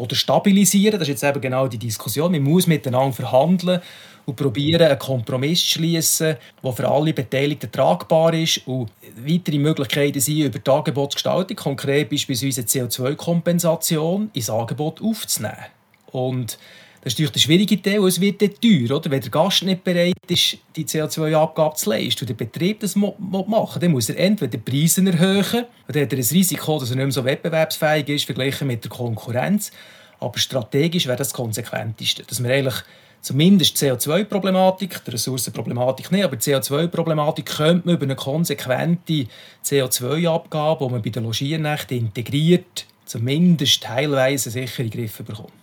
oder 0.00 0.16
stabilisieren. 0.16 0.98
Das 0.98 1.08
ist 1.08 1.22
jetzt 1.22 1.24
eben 1.24 1.40
genau 1.40 1.68
die 1.68 1.78
Diskussion. 1.78 2.32
Man 2.32 2.42
muss 2.42 2.66
miteinander 2.66 3.12
verhandeln 3.12 3.80
und 4.24 4.36
probieren, 4.36 4.82
einen 4.82 4.98
Kompromiss 4.98 5.60
zu 5.60 5.78
schließen, 5.78 6.36
der 6.62 6.72
für 6.72 6.88
alle 6.88 7.12
Beteiligten 7.12 7.70
tragbar 7.70 8.34
ist 8.34 8.66
und 8.66 8.90
weitere 9.16 9.58
Möglichkeiten 9.58 10.20
sind, 10.20 10.40
über 10.40 10.58
die 10.58 10.70
Angebotsgestaltung, 10.70 11.56
konkret 11.56 12.10
beispielsweise 12.10 12.62
CO2-Kompensation, 12.62 14.30
ins 14.32 14.50
Angebot 14.50 15.00
aufzunehmen. 15.02 15.66
Und 16.12 16.58
das 17.02 17.14
ist 17.14 17.18
natürlich 17.18 17.32
der 17.32 17.40
schwierige 17.40 17.82
Teil, 17.82 18.04
es 18.04 18.20
wird 18.20 18.42
dann 18.42 18.52
teuer. 18.60 18.96
Oder? 18.96 19.10
Wenn 19.10 19.20
der 19.22 19.30
Gast 19.30 19.62
nicht 19.62 19.82
bereit 19.82 20.14
ist, 20.28 20.58
die 20.76 20.84
CO2-Abgabe 20.84 21.74
zu 21.74 21.90
leisten 21.90 22.24
und 22.24 22.28
der 22.28 22.34
Betrieb 22.34 22.80
das 22.80 22.94
machen 22.94 23.80
dann 23.80 23.90
muss 23.90 24.10
er 24.10 24.18
entweder 24.18 24.58
die 24.58 24.58
Preise 24.58 25.04
erhöhen, 25.06 25.64
dann 25.86 26.02
hat 26.02 26.12
er 26.12 26.18
ein 26.18 26.24
Risiko, 26.30 26.78
dass 26.78 26.90
er 26.90 26.96
nicht 26.96 27.04
mehr 27.04 27.12
so 27.12 27.24
wettbewerbsfähig 27.24 28.08
ist, 28.10 28.24
verglichen 28.26 28.66
mit 28.66 28.84
der 28.84 28.90
Konkurrenz. 28.90 29.72
Aber 30.18 30.38
strategisch 30.38 31.06
wäre 31.06 31.16
das, 31.16 31.28
das 31.28 31.34
Konsequenteste, 31.34 32.22
dass 32.22 32.42
wir 32.42 32.52
eigentlich 32.52 32.82
zumindest 33.22 33.80
die 33.80 33.86
CO2-Problematik, 33.86 35.02
die 35.06 35.10
Ressourcenproblematik 35.12 36.12
nicht, 36.12 36.24
aber 36.24 36.36
die 36.36 36.50
CO2-Problematik 36.52 37.46
könnte 37.46 37.86
man 37.86 37.96
über 37.96 38.04
eine 38.04 38.16
konsequente 38.16 39.26
CO2-Abgabe, 39.64 40.84
die 40.84 40.92
man 40.92 41.02
bei 41.02 41.10
den 41.10 41.24
Logiernächten 41.24 41.96
integriert, 41.96 42.84
zumindest 43.06 43.82
teilweise 43.82 44.50
sicher 44.50 44.82
in 44.82 44.90
den 44.90 45.00
Griff 45.00 45.16
bekommen. 45.18 45.59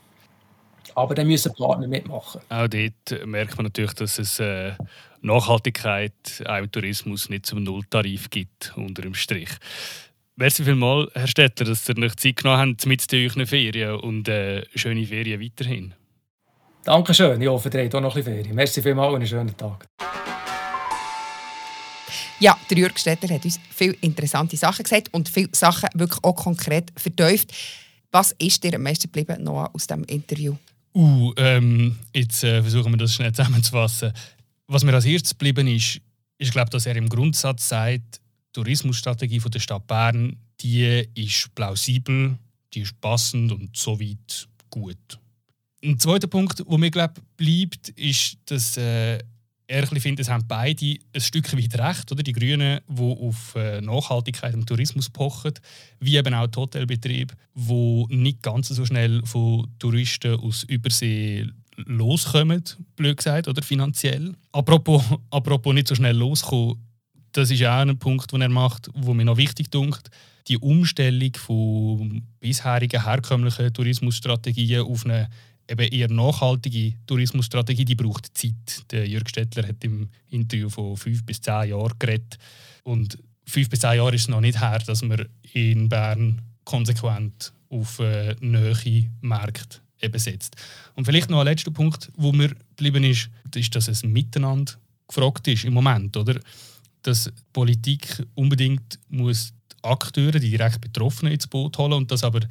Aber 0.97 1.13
dann 1.13 1.27
müssen 1.27 1.53
Partner 1.53 1.87
mitmachen. 1.87 2.41
Auch 2.49 2.67
dort 2.67 3.27
merkt 3.27 3.55
man 3.55 3.65
natürlich, 3.65 3.93
dass 3.93 4.17
es 4.17 4.39
äh, 4.39 4.71
Nachhaltigkeit 5.21 6.11
auch 6.43 6.57
im 6.57 6.71
Tourismus 6.71 7.29
nicht 7.29 7.45
zum 7.45 7.61
Nulltarif 7.61 8.31
gibt, 8.31 8.73
unter 8.75 9.03
dem 9.03 9.13
Strich. 9.13 9.49
Merci 10.37 10.63
vielmals, 10.63 11.11
Herr 11.13 11.27
Stettler, 11.27 11.67
dass 11.67 11.85
Sie 11.85 11.93
euch 12.01 12.15
Zeit 12.15 12.37
genommen 12.37 12.59
haben 12.59 12.77
mit 12.87 13.13
euren 13.13 13.45
Ferien 13.45 13.99
und 13.99 14.27
äh, 14.27 14.65
schöne 14.73 15.05
Ferien 15.05 15.39
weiterhin. 15.39 15.93
Dankeschön. 16.83 17.39
Ich 17.39 17.47
hoffe, 17.47 17.69
ihr 17.71 17.83
habt 17.83 17.93
auch 17.93 18.01
noch 18.01 18.15
ein 18.15 18.23
bisschen 18.23 18.35
Ferien. 18.35 18.55
Merci 18.55 18.81
vielmals 18.81 19.09
und 19.09 19.15
einen 19.17 19.27
schönen 19.27 19.55
Tag. 19.55 19.87
Ja, 22.39 22.57
der 22.71 22.77
Jürg 22.77 22.97
Stettler 22.97 23.35
hat 23.35 23.45
uns 23.45 23.59
viele 23.69 23.93
interessante 24.01 24.57
Sachen 24.57 24.81
gesagt 24.81 25.13
und 25.13 25.29
viele 25.29 25.49
Sachen 25.51 25.89
wirklich 25.93 26.23
auch 26.23 26.33
konkret 26.33 26.91
vertieft. 26.95 27.53
Was 28.11 28.31
ist 28.39 28.63
dir 28.63 28.73
am 28.73 28.81
meisten 28.81 29.11
geblieben, 29.11 29.43
Noah, 29.43 29.69
aus 29.75 29.85
diesem 29.85 30.03
Interview? 30.05 30.55
Uh, 30.93 31.33
ähm, 31.37 31.97
jetzt 32.13 32.43
äh, 32.43 32.61
versuchen 32.61 32.91
wir 32.91 32.97
das 32.97 33.13
schnell 33.13 33.31
zusammenzufassen. 33.31 34.11
Was 34.67 34.83
mir 34.83 34.93
als 34.93 35.05
erstes 35.05 35.31
geblieben 35.31 35.67
ist, 35.67 36.01
ist, 36.37 36.51
glaube 36.51 36.69
dass 36.69 36.85
er 36.85 36.95
im 36.95 37.09
Grundsatz 37.09 37.69
sagt, 37.69 38.15
die 38.17 38.53
Tourismusstrategie 38.53 39.39
von 39.39 39.51
der 39.51 39.59
Stadt 39.59 39.85
Bern, 39.87 40.37
die 40.61 41.07
ist 41.13 41.53
plausibel, 41.55 42.37
die 42.73 42.81
ist 42.81 42.99
passend 42.99 43.51
und 43.51 43.75
soweit 43.75 44.47
gut. 44.69 45.19
Ein 45.83 45.99
zweiter 45.99 46.27
Punkt, 46.27 46.59
der 46.59 46.77
mir 46.77 46.91
glaube 46.91 47.21
bleibt, 47.37 47.89
ist, 47.89 48.37
dass 48.45 48.77
äh, 48.77 49.19
er 49.67 49.85
findet, 49.87 50.21
es 50.21 50.29
haben 50.29 50.47
beide 50.47 50.95
ein 51.13 51.21
Stück 51.21 51.51
weit 51.53 51.77
recht, 51.77 52.11
oder? 52.11 52.23
Die 52.23 52.31
Grünen, 52.31 52.79
die 52.87 53.01
auf 53.01 53.55
äh, 53.55 53.81
Nachhaltigkeit 53.81 54.53
im 54.53 54.65
Tourismus 54.65 55.09
pochen, 55.09 55.53
wie 55.99 56.15
eben 56.15 56.33
auch 56.33 56.47
die 56.47 56.57
Hotelbetriebe, 56.57 57.35
die 57.53 58.05
nicht 58.09 58.41
ganz 58.41 58.69
so 58.69 58.85
schnell 58.85 59.21
von 59.25 59.67
Touristen 59.77 60.39
aus 60.39 60.63
Übersee 60.63 61.47
loskommen, 61.75 62.63
blöd 62.95 63.17
gesagt, 63.17 63.47
oder 63.47 63.61
finanziell. 63.61 64.33
Apropos, 64.51 65.03
apropos 65.29 65.73
nicht 65.73 65.87
so 65.87 65.95
schnell 65.95 66.15
loskommen, 66.15 66.81
das 67.33 67.51
ist 67.51 67.63
auch 67.63 67.81
ein 67.81 67.99
Punkt, 67.99 68.31
den 68.31 68.41
er 68.41 68.49
macht, 68.49 68.89
wo 68.95 69.13
mir 69.13 69.25
noch 69.25 69.37
wichtig 69.37 69.69
dunkt. 69.69 70.09
Die 70.47 70.57
Umstellung 70.57 71.33
von 71.35 72.23
bisherigen 72.39 73.03
herkömmlichen 73.03 73.73
Tourismusstrategien 73.73 74.81
auf 74.81 75.05
eine 75.05 75.29
eben 75.69 75.87
eher 75.91 76.09
nachhaltige 76.09 76.93
Tourismusstrategie, 77.05 77.85
die 77.85 77.95
braucht 77.95 78.37
Zeit. 78.37 78.91
Der 78.91 79.07
Jörg 79.07 79.27
Stettler 79.29 79.67
hat 79.67 79.83
im 79.83 80.09
Interview 80.29 80.69
von 80.69 80.95
fünf 80.97 81.25
bis 81.25 81.41
zehn 81.41 81.69
Jahren 81.69 81.93
geredet. 81.99 82.37
Und 82.83 83.17
fünf 83.45 83.69
bis 83.69 83.79
zehn 83.79 83.97
Jahre 83.97 84.15
ist 84.15 84.21
es 84.21 84.27
noch 84.29 84.41
nicht 84.41 84.59
her, 84.61 84.79
dass 84.85 85.01
wir 85.01 85.27
in 85.53 85.89
Bern 85.89 86.41
konsequent 86.63 87.53
auf 87.69 87.99
äh, 87.99 88.35
neue 88.39 89.09
Märkte 89.21 89.79
eben 90.01 90.19
setzt. 90.19 90.55
Und 90.95 91.05
vielleicht 91.05 91.29
noch 91.29 91.39
ein 91.39 91.45
letzter 91.45 91.71
Punkt, 91.71 92.11
wo 92.15 92.31
mir 92.31 92.49
geblieben 92.75 93.03
ist, 93.03 93.29
ist, 93.55 93.75
dass 93.75 93.87
es 93.87 94.03
miteinander 94.03 94.73
gefragt 95.07 95.47
ist 95.47 95.65
im 95.65 95.73
Moment, 95.73 96.15
oder? 96.17 96.39
Dass 97.01 97.31
Politik 97.53 98.25
unbedingt 98.35 98.99
muss 99.09 99.53
die 99.71 99.83
Akteure, 99.83 100.39
die 100.39 100.51
direkt 100.51 100.81
Betroffenen 100.81 101.33
ins 101.33 101.47
Boot 101.47 101.77
holen 101.77 101.93
und 101.93 102.11
dass 102.11 102.23
aber 102.23 102.41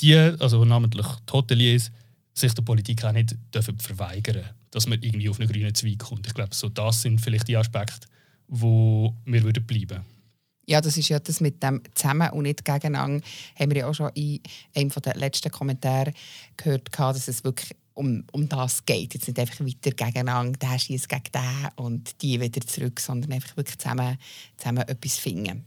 die, 0.00 0.16
also 0.16 0.64
namentlich 0.64 1.06
die 1.06 1.32
Hoteliers, 1.32 1.90
sich 2.34 2.52
der 2.52 2.62
Politik 2.62 3.04
auch 3.04 3.12
nicht 3.12 3.36
dürfen 3.54 3.78
verweigern 3.78 4.44
dass 4.74 4.88
man 4.88 5.00
irgendwie 5.00 5.28
auf 5.28 5.38
einen 5.38 5.48
grünen 5.48 5.74
Zweig 5.74 6.00
kommt. 6.00 6.26
Ich 6.26 6.34
glaube, 6.34 6.54
so 6.54 6.68
das 6.68 7.02
sind 7.02 7.20
vielleicht 7.20 7.46
die 7.46 7.56
Aspekte, 7.56 8.08
wo 8.48 9.14
wir 9.24 9.42
würden 9.44 9.64
bleiben 9.64 10.04
ja, 10.66 10.80
das 10.80 10.96
ist 10.96 11.10
ja 11.10 11.18
das 11.18 11.42
mit 11.42 11.62
dem 11.62 11.82
Zusammen 11.94 12.30
und 12.30 12.44
nicht 12.44 12.64
gegeneinander. 12.64 13.22
Haben 13.58 13.70
wir 13.70 13.78
ja 13.80 13.86
auch 13.86 13.94
schon 13.94 14.10
in 14.14 14.40
einem 14.74 14.88
der 14.88 15.14
letzten 15.14 15.50
Kommentare 15.50 16.12
gehört, 16.56 16.88
dass 16.98 17.28
es 17.28 17.44
wirklich 17.44 17.76
um, 17.92 18.24
um 18.32 18.48
das 18.48 18.84
geht. 18.86 19.12
Jetzt 19.12 19.28
nicht 19.28 19.38
einfach 19.38 19.60
weiter 19.60 19.90
gegeneinander, 19.90 20.58
der 20.58 20.78
schießt 20.78 21.06
gegen 21.06 21.32
den 21.34 21.68
und 21.76 22.22
die 22.22 22.40
wieder 22.40 22.62
zurück, 22.62 22.98
sondern 22.98 23.32
einfach 23.32 23.56
wirklich 23.58 23.78
zusammen, 23.78 24.16
zusammen 24.56 24.88
etwas 24.88 25.18
finden. 25.18 25.64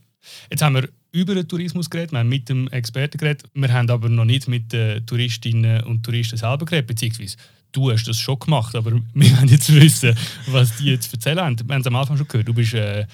Jetzt 0.49 0.63
haben 0.63 0.73
wir 0.73 0.89
über 1.17 1.34
den 1.34 1.47
Tourismus 1.47 1.89
geredet, 1.89 2.12
wir 2.12 2.19
haben 2.19 2.30
mit 2.30 2.47
dem 2.47 2.67
Experten 2.67 3.17
geredet, 3.17 3.49
wir 3.56 3.73
haben 3.73 3.89
aber 3.89 4.08
noch 4.08 4.23
nicht 4.23 4.47
mit 4.47 4.71
den 4.71 5.03
Touristinnen 5.06 5.84
und 5.84 6.03
Touristen 6.03 6.38
selber 6.38 6.65
geredet, 6.65 6.86
beziehungsweise 6.86 7.38
du 7.71 7.91
hast 7.91 8.08
das 8.08 8.19
schon 8.19 8.38
gemacht, 8.38 8.75
aber 8.75 8.91
wir 8.91 9.01
wollen 9.38 9.47
jetzt 9.47 9.73
wissen, 9.73 10.15
was 10.45 10.77
die 10.77 10.91
jetzt 10.91 11.12
erzählen 11.12 11.39
haben. 11.39 11.60
Wir 11.67 11.73
haben 11.73 11.82
es 11.82 11.88
am 11.88 11.95
Anfang 11.95 12.17
schon 12.17 12.27
gehört, 12.27 12.47
du 12.47 12.53
bist 12.53 12.75
äh, 12.75 13.08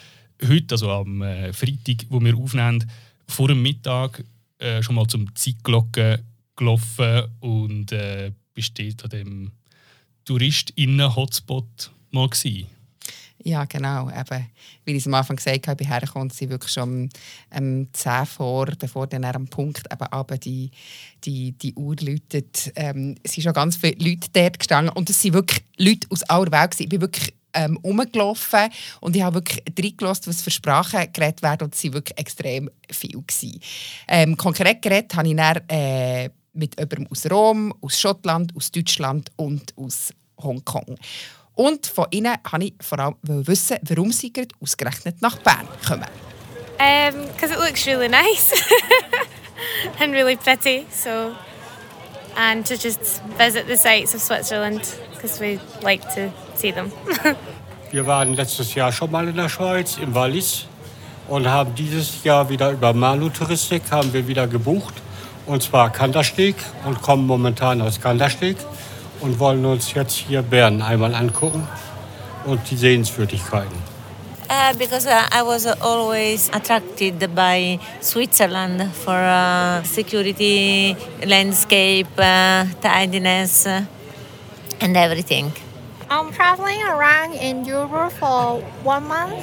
heute, 0.46 0.74
also 0.74 0.92
am 0.92 1.22
äh, 1.22 1.54
Freitag, 1.54 2.06
wo 2.10 2.20
wir 2.20 2.36
aufnehmen, 2.36 2.84
vor 3.26 3.48
dem 3.48 3.62
Mittag 3.62 4.24
äh, 4.60 4.84
schon 4.84 4.96
mal 4.96 5.08
zum 5.08 5.34
Zeitglocken 5.34 6.20
gelaufen 6.58 7.24
und 7.40 7.94
äh, 7.94 8.32
bist 8.54 8.78
dort 8.78 9.06
an 9.06 9.10
dem 9.12 9.52
TouristInnen-Hotspot 10.26 11.90
mal 12.12 12.28
gewesen. 12.28 12.68
Ja, 13.46 13.66
genau. 13.66 14.10
Eben, 14.10 14.48
wie 14.86 14.94
ich 14.94 15.06
am 15.06 15.14
Anfang 15.16 15.36
gesagt 15.36 15.68
habe, 15.68 15.86
hergekommen 15.86 16.30
sie 16.30 16.50
wirklich 16.50 16.72
schon 16.72 17.10
um, 17.56 17.88
10 17.92 18.26
vor, 18.26 18.68
bevor 18.80 19.06
dann 19.06 19.26
am 19.26 19.48
Punkt 19.48 19.86
eben 19.92 20.08
aber 20.12 20.38
die, 20.38 20.72
die, 21.26 21.52
die 21.52 21.74
Uhr 21.74 21.96
läutet. 22.00 22.72
Ähm, 22.76 23.16
es 23.22 23.34
sind 23.34 23.44
schon 23.44 23.54
ganz 23.54 23.76
viele 23.76 23.96
Leute 23.98 24.30
dort 24.32 24.60
gestanden 24.60 24.96
und 24.96 25.10
es 25.10 25.22
sind 25.22 25.34
wirklich 25.34 25.64
Leute 25.78 26.08
aus 26.10 26.24
aller 26.24 26.52
Welt. 26.52 26.72
Gewesen. 26.72 26.84
Ich 26.84 26.90
bin 26.90 27.02
wirklich 27.02 27.34
ähm, 27.54 27.78
rumgelaufen 27.84 28.70
und 29.02 29.16
ich 29.16 29.22
habe 29.22 29.36
wirklich 29.36 29.62
reingelassen, 29.78 30.28
was 30.28 30.42
für 30.42 30.52
Sprachen 30.52 31.12
geredet 31.12 31.42
werden 31.42 31.66
und 31.66 31.76
es 31.76 31.84
waren 31.84 31.94
wirklich 31.94 32.18
extrem 32.18 32.70
viel. 32.90 33.22
Ähm, 34.08 34.38
konkret 34.38 34.82
geredet 34.82 35.14
habe 35.16 35.28
ich 35.28 35.36
dann, 35.36 35.62
äh, 35.68 36.30
mit 36.54 36.80
jemandem 36.80 37.08
aus 37.12 37.30
Rom, 37.30 37.74
aus 37.82 38.00
Schottland, 38.00 38.56
aus 38.56 38.72
Deutschland 38.72 39.32
und 39.36 39.74
aus 39.78 40.14
Hongkong. 40.42 40.98
Und 41.56 41.86
von 41.86 42.08
ihnen 42.12 42.36
wollte 42.50 42.66
ich 42.66 42.74
vor 42.82 43.00
allem 43.00 43.16
wissen, 43.22 43.78
warum 43.84 44.12
sie 44.12 44.34
gerade 44.34 44.56
ausgerechnet 44.62 45.22
nach 45.22 45.38
Bern 45.38 45.68
kommen. 45.88 46.08
Because 46.78 47.54
um, 47.54 47.62
it 47.62 47.68
looks 47.68 47.86
really 47.86 48.10
nice 48.10 48.52
and 50.00 50.12
really 50.14 50.36
pretty. 50.36 50.86
So, 50.90 51.34
and 52.36 52.66
to 52.66 52.74
just 52.74 53.22
visit 53.38 53.68
the 53.68 53.78
sites 53.78 54.14
of 54.16 54.22
Switzerland 54.22 54.82
because 55.14 55.40
we 55.40 55.60
like 55.82 56.02
to 56.16 56.32
see 56.56 56.72
them. 56.72 56.92
Wir 57.92 58.08
waren 58.08 58.34
letztes 58.34 58.74
Jahr 58.74 58.92
schon 58.92 59.12
mal 59.12 59.28
in 59.28 59.36
der 59.36 59.50
Schweiz, 59.50 59.98
im 59.98 60.16
Wallis, 60.16 60.66
und 61.28 61.48
haben 61.48 61.76
dieses 61.76 62.24
Jahr 62.24 62.50
wieder 62.50 62.72
über 62.72 62.92
Manu 62.92 63.30
Touristik 63.30 63.84
haben 63.92 64.12
wir 64.12 64.28
wieder 64.28 64.48
gebucht. 64.48 64.96
Und 65.46 65.62
zwar 65.62 65.92
Kandersteg 65.92 66.56
und 66.86 67.02
kommen 67.04 67.28
momentan 67.28 67.82
aus 67.82 68.02
Kandersteg 68.02 68.58
und 69.24 69.40
wollen 69.40 69.66
uns 69.66 69.94
jetzt 69.94 70.16
hier 70.16 70.42
Bern 70.42 70.82
einmal 70.82 71.16
angucken 71.16 71.66
und 72.46 72.60
die 72.70 72.76
Sehenswürdigkeiten. 72.76 73.94
Uh, 74.50 74.78
because 74.78 75.08
uh, 75.08 75.26
I 75.32 75.42
was 75.42 75.66
always 75.66 76.50
attracted 76.54 77.34
by 77.34 77.80
Switzerland 78.02 78.94
for 78.94 79.16
uh, 79.16 79.82
security, 79.84 80.96
landscape, 81.26 82.10
uh, 82.20 82.66
tidiness, 82.82 83.66
uh, 83.66 83.82
and 84.82 84.96
everything. 84.98 85.52
I'm 86.10 86.32
traveling 86.34 86.84
around 86.84 87.34
in 87.34 87.66
Europe 87.66 88.12
for 88.12 88.62
one 88.84 89.08
month, 89.08 89.34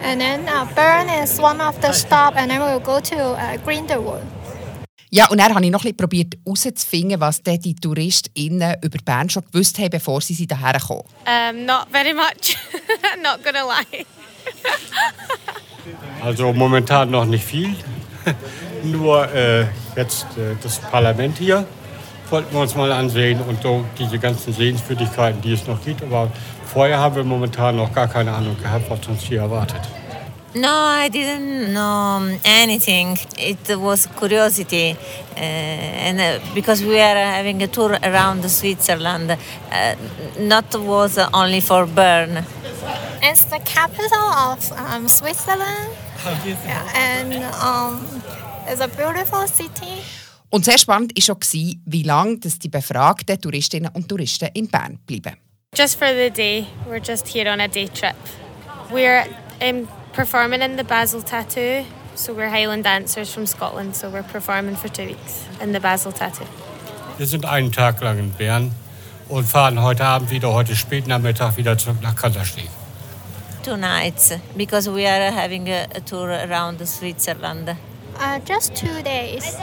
and 0.00 0.20
then 0.20 0.48
uh, 0.48 0.64
Bern 0.74 1.08
is 1.10 1.38
one 1.38 1.60
of 1.60 1.78
the 1.82 1.92
stop, 1.92 2.36
and 2.36 2.50
then 2.50 2.60
we'll 2.60 2.80
go 2.80 3.00
to 3.00 3.16
uh, 3.16 3.56
Grindelwald. 3.58 4.24
Ja, 5.16 5.28
und 5.30 5.40
dann 5.40 5.54
habe 5.54 5.64
ich 5.64 5.70
noch 5.70 5.80
ein 5.80 5.84
bisschen 5.84 5.96
probiert 5.96 6.34
herauszufinden, 6.44 7.18
was 7.18 7.40
die 7.42 7.74
TouristInnen 7.74 8.76
über 8.82 8.98
Bern 9.02 9.30
schon 9.30 9.44
gewusst 9.50 9.78
haben, 9.78 9.88
bevor 9.88 10.20
sie 10.20 10.34
sie 10.34 10.46
hierher 10.46 10.78
kommen. 10.78 11.04
Um, 11.24 11.64
not 11.64 11.86
very 11.90 12.12
much. 12.12 12.58
not 13.22 13.42
gonna 13.42 13.64
lie. 13.64 14.04
also 16.22 16.52
momentan 16.52 17.10
noch 17.10 17.24
nicht 17.24 17.46
viel. 17.46 17.74
Nur 18.82 19.32
äh, 19.32 19.64
jetzt 19.96 20.26
äh, 20.36 20.54
das 20.62 20.80
Parlament 20.80 21.38
hier 21.38 21.66
wollten 22.28 22.54
wir 22.54 22.60
uns 22.60 22.74
mal 22.74 22.92
ansehen 22.92 23.40
und 23.40 23.62
so 23.62 23.86
diese 23.98 24.18
ganzen 24.18 24.52
Sehenswürdigkeiten, 24.52 25.40
die 25.40 25.54
es 25.54 25.66
noch 25.66 25.82
gibt. 25.82 26.02
Aber 26.02 26.30
vorher 26.66 26.98
haben 26.98 27.16
wir 27.16 27.24
momentan 27.24 27.76
noch 27.76 27.90
gar 27.90 28.08
keine 28.08 28.34
Ahnung 28.34 28.58
gehabt, 28.62 28.90
was 28.90 29.08
uns 29.08 29.22
hier 29.22 29.40
erwartet. 29.40 29.80
No, 30.56 30.72
I 30.72 31.10
didn't 31.10 31.74
know 31.74 32.38
anything. 32.42 33.18
It 33.36 33.76
was 33.78 34.06
curiosity, 34.06 34.96
uh, 35.36 35.38
and 35.38 36.18
uh, 36.18 36.40
because 36.54 36.82
we 36.82 36.98
are 36.98 37.14
having 37.14 37.62
a 37.62 37.66
tour 37.66 37.98
around 38.02 38.42
Switzerland, 38.48 39.32
uh, 39.32 39.94
not 40.38 40.74
was 40.76 41.18
only 41.34 41.60
for 41.60 41.84
Bern. 41.84 42.42
It's 43.22 43.44
the 43.44 43.58
capital 43.66 44.30
of 44.48 44.72
um, 44.72 45.08
Switzerland, 45.08 45.90
yeah, 46.46 46.88
and 46.94 47.34
um, 47.62 48.22
it's 48.66 48.80
a 48.80 48.88
beautiful 48.88 49.46
city. 49.46 50.02
Und 50.48 50.64
sehr 50.64 50.78
spannend 50.78 51.12
war 51.14 51.22
schon, 51.22 51.82
wie 51.84 52.02
lange 52.02 52.38
die 52.38 52.68
befragten 52.68 53.38
Touristinnen 53.38 53.90
und 53.92 54.08
Touristen 54.08 54.48
in 54.54 54.68
Bern 54.68 54.98
bleiben. 55.06 55.36
Just 55.76 55.98
for 55.98 56.08
the 56.08 56.30
day. 56.30 56.66
We're 56.88 57.02
just 57.06 57.28
here 57.28 57.50
on 57.50 57.60
a 57.60 57.68
day 57.68 57.88
trip. 57.88 58.16
We're 58.90 59.26
um, 59.60 59.86
performing 60.16 60.62
in 60.62 60.76
the 60.76 60.84
Basel 60.84 61.20
Tattoo. 61.20 61.84
So 62.14 62.32
we're 62.32 62.48
Highland 62.48 62.84
dancers 62.84 63.32
from 63.32 63.46
Scotland. 63.46 63.94
So 63.94 64.08
we're 64.08 64.22
performing 64.22 64.74
for 64.74 64.88
two 64.88 65.06
weeks 65.06 65.44
in 65.60 65.72
the 65.72 65.80
Basel 65.80 66.10
Tattoo. 66.10 66.46
Wir 67.18 67.26
sind 67.26 67.44
einen 67.44 67.70
Tag 67.70 68.00
lang 68.00 68.18
in 68.18 68.30
Bern 68.30 68.72
und 69.28 69.44
fahren 69.44 69.82
heute 69.82 70.04
Abend 70.04 70.30
wieder, 70.30 70.52
heute 70.52 70.74
spät 70.74 71.06
Nachmittag 71.06 71.56
wieder 71.58 71.76
zurück 71.76 71.98
nach 72.02 72.16
Kantersteg. 72.16 72.68
Two 73.62 73.76
nights, 73.76 74.32
because 74.56 74.90
we 74.90 75.06
are 75.06 75.30
having 75.30 75.68
a, 75.68 75.86
a 75.94 76.00
tour 76.00 76.30
around 76.30 76.86
Switzerland. 76.86 77.68
Uh, 77.68 78.38
just 78.46 78.74
two 78.74 79.02
days. 79.02 79.56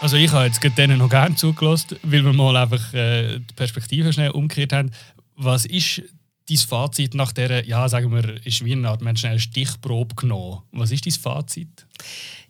Also 0.00 0.16
ich 0.16 0.32
habe 0.32 0.46
jetzt 0.46 0.60
denen 0.76 0.98
noch 0.98 1.08
gerne 1.08 1.36
zugelassen, 1.36 1.98
weil 2.02 2.24
wir 2.24 2.32
mal 2.32 2.56
einfach 2.56 2.92
äh, 2.94 3.38
die 3.38 3.54
Perspektive 3.54 4.12
schnell 4.12 4.30
umgekehrt 4.30 4.72
haben. 4.72 4.90
Was 5.36 5.66
ist 5.66 6.02
dein 6.48 6.58
Fazit 6.58 7.14
nach 7.14 7.32
der, 7.32 7.66
ja, 7.66 7.88
sagen 7.88 8.12
wir, 8.12 8.44
ist 8.46 8.64
wie 8.64 8.72
eine 8.72 8.88
Art, 8.88 9.02
man 9.02 9.16
schnell 9.16 9.38
Stichprobe 9.38 10.14
genommen. 10.14 10.62
Was 10.72 10.92
ist 10.92 11.06
dein 11.06 11.12
Fazit? 11.12 11.86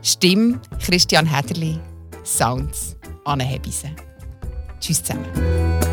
Stimme 0.00 0.58
Christian 0.82 1.26
Hederli. 1.26 1.78
Sounds 2.24 2.96
Anne 3.26 3.44
Hebise. 3.44 3.90
Tschüss 4.80 5.04
zusammen. 5.04 5.85